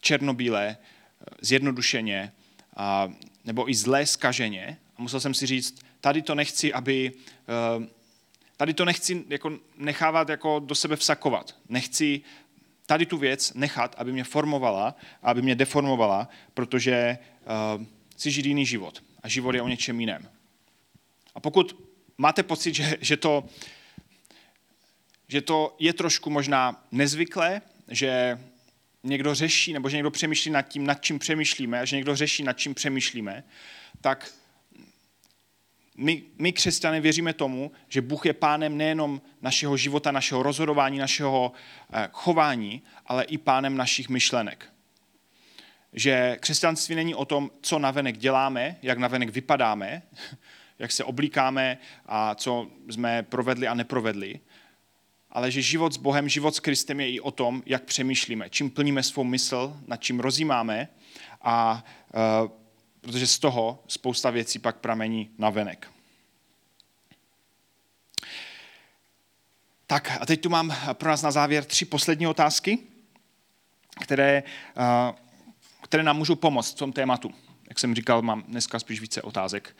černobílé, 0.00 0.76
eh, 0.80 1.24
zjednodušeně, 1.40 2.32
nebo 3.44 3.70
i 3.70 3.74
zlé 3.74 4.06
skaženě 4.06 4.78
a 4.98 5.02
musel 5.02 5.20
jsem 5.20 5.34
si 5.34 5.46
říct, 5.46 5.78
tady 6.00 6.22
to 6.22 6.34
nechci, 6.34 6.72
aby, 6.72 7.12
eh, 7.48 7.88
tady 8.56 8.74
to 8.74 8.84
nechci 8.84 9.24
jako 9.28 9.58
nechávat 9.76 10.28
jako 10.28 10.58
do 10.58 10.74
sebe 10.74 10.96
vsakovat. 10.96 11.56
Nechci 11.68 12.22
tady 12.88 13.06
tu 13.06 13.18
věc 13.18 13.54
nechat, 13.54 13.94
aby 13.98 14.12
mě 14.12 14.24
formovala, 14.24 14.94
aby 15.22 15.42
mě 15.42 15.54
deformovala, 15.54 16.28
protože 16.54 17.18
uh, 17.78 17.84
chci 18.12 18.30
žít 18.30 18.46
jiný 18.46 18.66
život. 18.66 19.02
A 19.22 19.28
život 19.28 19.54
je 19.54 19.62
o 19.62 19.68
něčem 19.68 20.00
jiném. 20.00 20.28
A 21.34 21.40
pokud 21.40 21.84
máte 22.18 22.42
pocit, 22.42 22.74
že, 22.74 22.96
že, 23.00 23.16
to, 23.16 23.44
že 25.28 25.40
to 25.40 25.76
je 25.78 25.92
trošku 25.92 26.30
možná 26.30 26.84
nezvyklé, 26.92 27.62
že 27.88 28.40
někdo 29.02 29.34
řeší, 29.34 29.72
nebo 29.72 29.88
že 29.88 29.96
někdo 29.96 30.10
přemýšlí 30.10 30.50
nad 30.50 30.62
tím, 30.62 30.86
nad 30.86 31.02
čím 31.02 31.18
přemýšlíme, 31.18 31.80
a 31.80 31.84
že 31.84 31.96
někdo 31.96 32.16
řeší, 32.16 32.42
nad 32.42 32.52
čím 32.52 32.74
přemýšlíme, 32.74 33.44
tak 34.00 34.32
my, 35.98 36.22
my 36.38 36.52
křesťané 36.52 37.00
věříme 37.00 37.32
tomu, 37.32 37.72
že 37.88 38.00
Bůh 38.00 38.26
je 38.26 38.32
pánem 38.32 38.76
nejenom 38.76 39.20
našeho 39.42 39.76
života, 39.76 40.10
našeho 40.10 40.42
rozhodování, 40.42 40.98
našeho 40.98 41.52
eh, 41.92 42.08
chování, 42.12 42.82
ale 43.06 43.24
i 43.24 43.38
pánem 43.38 43.76
našich 43.76 44.08
myšlenek. 44.08 44.66
Že 45.92 46.36
křesťanství 46.40 46.94
není 46.94 47.14
o 47.14 47.24
tom, 47.24 47.50
co 47.62 47.78
navenek 47.78 48.18
děláme, 48.18 48.76
jak 48.82 48.98
navenek 48.98 49.30
vypadáme, 49.30 50.02
jak 50.78 50.92
se 50.92 51.04
oblíkáme 51.04 51.78
a 52.06 52.34
co 52.34 52.66
jsme 52.90 53.22
provedli 53.22 53.68
a 53.68 53.74
neprovedli, 53.74 54.40
ale 55.30 55.50
že 55.50 55.62
život 55.62 55.92
s 55.92 55.96
Bohem, 55.96 56.28
život 56.28 56.54
s 56.54 56.60
Kristem 56.60 57.00
je 57.00 57.10
i 57.10 57.20
o 57.20 57.30
tom, 57.30 57.62
jak 57.66 57.84
přemýšlíme, 57.84 58.50
čím 58.50 58.70
plníme 58.70 59.02
svou 59.02 59.24
mysl, 59.24 59.76
nad 59.86 59.96
čím 59.96 60.20
rozjímáme 60.20 60.88
a 61.42 61.84
uh, 62.42 62.50
protože 63.00 63.26
z 63.26 63.38
toho 63.38 63.84
spousta 63.88 64.30
věcí 64.30 64.58
pak 64.58 64.76
pramení 64.76 65.30
na 65.38 65.50
venek. 65.50 65.90
Tak 69.86 70.10
a 70.20 70.26
teď 70.26 70.40
tu 70.40 70.50
mám 70.50 70.76
pro 70.92 71.08
nás 71.08 71.22
na 71.22 71.30
závěr 71.30 71.64
tři 71.64 71.84
poslední 71.84 72.26
otázky, 72.26 72.78
které, 74.00 74.42
eh, 74.76 75.12
které 75.82 76.02
nám 76.02 76.16
můžou 76.16 76.34
pomoct 76.34 76.72
v 76.72 76.78
tom 76.78 76.92
tématu. 76.92 77.34
Jak 77.68 77.78
jsem 77.78 77.94
říkal, 77.94 78.22
mám 78.22 78.42
dneska 78.42 78.78
spíš 78.78 79.00
více 79.00 79.22
otázek. 79.22 79.76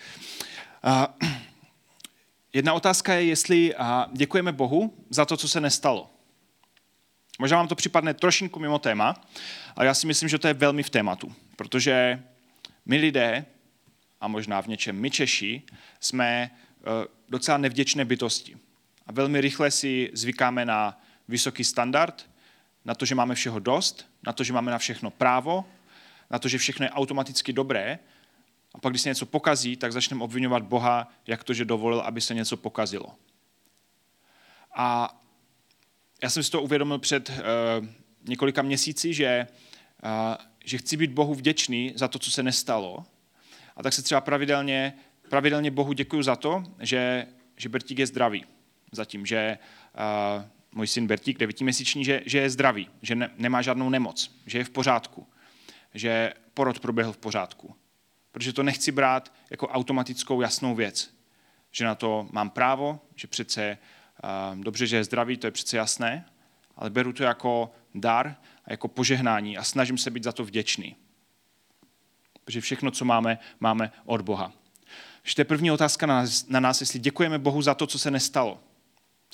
Eh, 0.85 1.07
jedna 2.53 2.75
otázka 2.75 3.15
je, 3.15 3.25
jestli 3.25 3.75
eh, 3.75 3.79
děkujeme 4.13 4.53
Bohu 4.53 4.95
za 5.11 5.25
to, 5.25 5.37
co 5.37 5.49
se 5.49 5.61
nestalo. 5.61 6.11
Možná 7.39 7.57
vám 7.57 7.69
to 7.69 7.75
připadne 7.75 8.15
trošinku 8.15 8.61
mimo 8.61 8.79
téma, 8.79 9.15
ale 9.77 9.87
já 9.87 9.95
si 9.95 10.07
myslím, 10.07 10.29
že 10.29 10.39
to 10.39 10.49
je 10.49 10.55
velmi 10.55 10.83
v 10.83 10.91
tématu, 10.91 11.35
protože 11.57 12.23
my 12.89 12.97
lidé, 12.97 13.47
a 14.21 14.29
možná 14.29 14.63
v 14.63 14.67
něčem 14.67 15.01
my 15.01 15.11
Češi, 15.11 15.63
jsme 16.01 16.51
eh, 16.51 16.85
docela 17.29 17.59
nevděčné 17.59 18.05
bytosti. 18.05 18.57
A 19.07 19.13
velmi 19.13 19.41
rychle 19.41 19.71
si 19.71 20.11
zvykáme 20.13 20.65
na 20.65 21.01
vysoký 21.29 21.65
standard, 21.65 22.31
na 22.85 22.95
to, 22.95 23.05
že 23.05 23.15
máme 23.15 23.35
všeho 23.35 23.59
dost, 23.59 24.11
na 24.27 24.33
to, 24.33 24.45
že 24.45 24.53
máme 24.53 24.73
na 24.73 24.79
všechno 24.79 25.11
právo, 25.11 25.65
na 26.31 26.39
to, 26.39 26.49
že 26.49 26.59
všechno 26.59 26.87
je 26.87 26.91
automaticky 26.91 27.53
dobré. 27.53 27.99
A 28.75 28.79
pak, 28.79 28.93
když 28.93 29.03
se 29.03 29.09
něco 29.09 29.27
pokazí, 29.27 29.77
tak 29.77 29.93
začneme 29.93 30.25
obvinovat 30.25 30.63
Boha, 30.63 31.13
jak 31.27 31.45
to, 31.45 31.55
že 31.55 31.65
dovolil, 31.65 32.01
aby 32.01 32.21
se 32.21 32.35
něco 32.35 32.57
pokazilo. 32.57 33.15
A 34.75 35.19
já 36.23 36.31
jsem 36.31 36.43
si 36.43 36.51
to 36.51 36.63
uvědomil 36.63 36.99
před 36.99 37.31
uh, 37.31 37.37
několika 38.29 38.63
měsíci, 38.63 39.15
že 39.15 39.47
uh, 40.05 40.11
že 40.69 40.79
chci 40.79 40.97
být 40.97 41.11
Bohu 41.11 41.35
vděčný 41.35 41.93
za 41.97 42.09
to, 42.09 42.19
co 42.19 42.31
se 42.31 42.43
nestalo. 42.43 43.05
A 43.77 43.83
tak 43.83 43.93
se 43.93 44.03
třeba 44.03 44.21
pravidelně, 44.21 44.95
pravidelně 45.29 45.71
Bohu 45.71 45.93
děkuji 45.93 46.23
za 46.23 46.37
to, 46.37 46.65
že, 46.81 47.27
že 47.57 47.69
Bertík 47.69 47.99
je 47.99 48.07
zdravý. 48.07 48.45
Zatím, 48.93 49.27
že 49.27 49.59
uh, 50.39 50.45
můj 50.73 50.87
syn 50.87 51.07
Bertík, 51.07 51.39
devítiměsíční, 51.39 52.05
že, 52.05 52.23
že 52.27 52.39
je 52.39 52.51
zdravý, 52.51 52.89
že 53.03 53.15
ne, 53.15 53.31
nemá 53.37 53.63
žádnou 53.63 53.91
nemoc, 53.91 54.41
že 54.47 54.59
je 54.59 54.65
v 54.65 54.71
pořádku, 54.71 55.27
že 55.95 56.33
porod 56.55 56.81
proběhl 56.81 57.13
v 57.13 57.19
pořádku. 57.19 57.75
Protože 58.33 58.53
to 58.53 58.63
nechci 58.63 58.93
brát 58.93 59.33
jako 59.51 59.69
automatickou 59.69 60.41
jasnou 60.41 60.75
věc, 60.75 61.15
že 61.71 61.85
na 61.85 61.95
to 61.95 62.29
mám 62.33 62.51
právo, 62.51 63.01
že 63.17 63.27
přece 63.27 63.79
uh, 64.53 64.61
dobře, 64.65 64.87
že 64.87 64.97
je 64.97 65.05
zdravý, 65.05 65.37
to 65.37 65.47
je 65.47 65.51
přece 65.51 65.77
jasné, 65.77 66.25
ale 66.77 66.91
beru 66.91 67.13
to 67.13 67.23
jako 67.23 67.73
dar 67.95 68.37
jako 68.71 68.89
požehnání 68.89 69.59
a 69.59 69.65
snažím 69.65 69.99
se 69.99 70.11
být 70.11 70.25
za 70.25 70.33
to 70.33 70.45
vděčný. 70.45 70.97
Protože 72.45 72.61
všechno, 72.61 72.91
co 72.91 73.05
máme, 73.05 73.39
máme 73.61 73.93
od 74.05 74.21
Boha. 74.21 74.53
Takže 75.23 75.35
to 75.35 75.41
je 75.41 75.45
první 75.45 75.71
otázka 75.71 76.07
na 76.07 76.15
nás, 76.15 76.49
na 76.49 76.61
nás, 76.61 76.81
jestli 76.81 76.99
děkujeme 76.99 77.39
Bohu 77.39 77.63
za 77.63 77.75
to, 77.75 77.87
co 77.87 77.99
se 77.99 78.11
nestalo. 78.11 78.61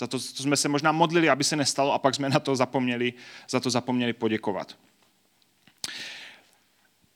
Za 0.00 0.06
to, 0.06 0.18
co 0.18 0.42
jsme 0.42 0.56
se 0.56 0.68
možná 0.68 0.92
modlili, 0.92 1.30
aby 1.30 1.44
se 1.44 1.56
nestalo 1.56 1.92
a 1.92 1.98
pak 1.98 2.14
jsme 2.14 2.28
na 2.28 2.40
to 2.40 2.56
zapomněli, 2.56 3.12
za 3.50 3.60
to 3.60 3.70
zapomněli 3.70 4.12
poděkovat. 4.12 4.78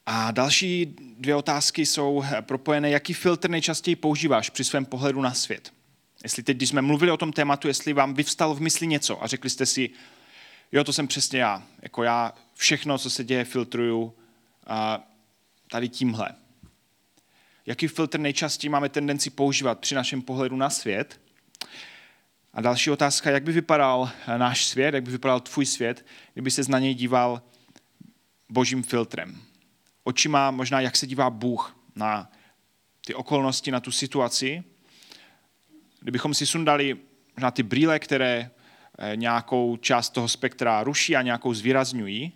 A 0.07 0.31
další 0.31 0.97
dvě 1.19 1.35
otázky 1.35 1.87
jsou 1.87 2.25
propojené. 2.41 2.91
Jaký 2.91 3.15
filtr 3.15 3.51
nejčastěji 3.51 3.97
používáš 3.97 4.51
při 4.51 4.65
svém 4.65 4.85
pohledu 4.85 5.21
na 5.21 5.35
svět? 5.35 5.73
Jestli 6.23 6.43
teď, 6.43 6.57
když 6.57 6.69
jsme 6.69 6.83
mluvili 6.83 7.11
o 7.11 7.17
tom 7.17 7.33
tématu, 7.33 7.69
jestli 7.69 7.93
vám 7.93 8.15
vyvstalo 8.15 8.55
v 8.55 8.61
mysli 8.61 8.87
něco 8.87 9.25
a 9.25 9.27
řekli 9.27 9.51
jste 9.51 9.67
si, 9.67 9.91
jo, 10.73 10.85
to 10.85 10.93
jsem 10.93 11.09
přesně 11.09 11.41
já. 11.41 11.63
Jako 11.83 12.03
já 12.03 12.35
všechno, 12.55 12.99
co 12.99 13.11
se 13.11 13.25
děje, 13.25 13.45
filtruju 13.45 14.15
a 14.67 15.09
tady 15.71 15.89
tímhle. 15.89 16.35
Jaký 17.67 17.89
filtr 17.89 18.21
nejčastěji 18.21 18.71
máme 18.71 18.89
tendenci 18.89 19.31
používat 19.31 19.79
při 19.79 19.95
našem 19.95 20.23
pohledu 20.23 20.57
na 20.57 20.71
svět? 20.71 21.21
A 22.53 22.61
další 22.61 22.91
otázka, 22.91 23.31
jak 23.31 23.43
by 23.43 23.53
vypadal 23.53 24.11
náš 24.37 24.65
svět, 24.65 24.95
jak 24.95 25.05
by 25.05 25.11
vypadal 25.11 25.41
tvůj 25.41 25.67
svět, 25.67 26.07
kdyby 26.33 26.51
se 26.51 26.63
na 26.69 26.79
něj 26.79 26.95
díval 26.95 27.43
božím 28.49 28.83
filtrem. 28.83 29.43
Očima 30.05 30.51
možná, 30.51 30.81
jak 30.81 30.97
se 30.97 31.07
dívá 31.07 31.31
Bůh 31.31 31.77
na 31.95 32.31
ty 33.07 33.15
okolnosti, 33.15 33.71
na 33.71 33.81
tu 33.81 33.93
situaci. 33.93 34.65
Kdybychom 36.01 36.35
si 36.35 36.47
sundali 36.47 36.97
možná 37.37 37.51
ty 37.51 37.63
brýle, 37.63 37.99
které 37.99 38.51
nějakou 39.15 39.77
část 39.77 40.11
toho 40.11 40.29
spektra 40.29 40.83
ruší 40.83 41.17
a 41.17 41.23
nějakou 41.23 41.55
zvýrazňují, 41.55 42.33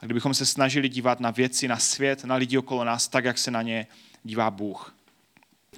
a 0.00 0.04
kdybychom 0.04 0.34
se 0.34 0.46
snažili 0.46 0.88
dívat 0.88 1.20
na 1.20 1.30
věci, 1.30 1.68
na 1.68 1.76
svět, 1.76 2.24
na 2.24 2.34
lidi 2.34 2.58
okolo 2.58 2.84
nás, 2.84 3.08
tak, 3.08 3.24
jak 3.24 3.38
se 3.38 3.50
na 3.50 3.62
ně 3.62 3.86
dívá 4.24 4.50
Bůh. 4.50 4.94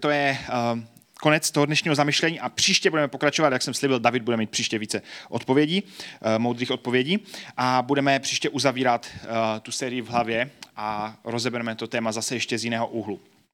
To 0.01 0.11
je 0.11 0.39
uh, 0.49 0.81
konec 1.21 1.51
toho 1.51 1.67
dnešního 1.67 1.95
zamyšlení 1.95 2.41
a 2.41 2.49
příště 2.49 2.91
budeme 2.91 3.09
pokračovat, 3.09 3.53
jak 3.53 3.63
jsem 3.63 3.75
slíbil, 3.75 4.01
David 4.01 4.23
bude 4.23 4.37
mít 4.37 4.51
příště 4.51 4.79
více 4.79 5.03
odpovědí, 5.29 5.83
uh, 5.83 6.39
moudrých 6.39 6.71
odpovědí 6.71 7.19
a 7.57 7.83
budeme 7.83 8.21
příště 8.21 8.49
uzavírat 8.49 9.07
tu 9.63 9.73
sérii 9.73 10.03
v 10.03 10.09
hlavě 10.09 10.51
a 10.77 11.17
rozebereme 11.25 11.75
to 11.75 11.87
téma 11.87 12.13
zase 12.13 12.37
ještě 12.37 12.59
z 12.59 12.65
jiného 12.65 12.87
úhlu. 12.87 13.21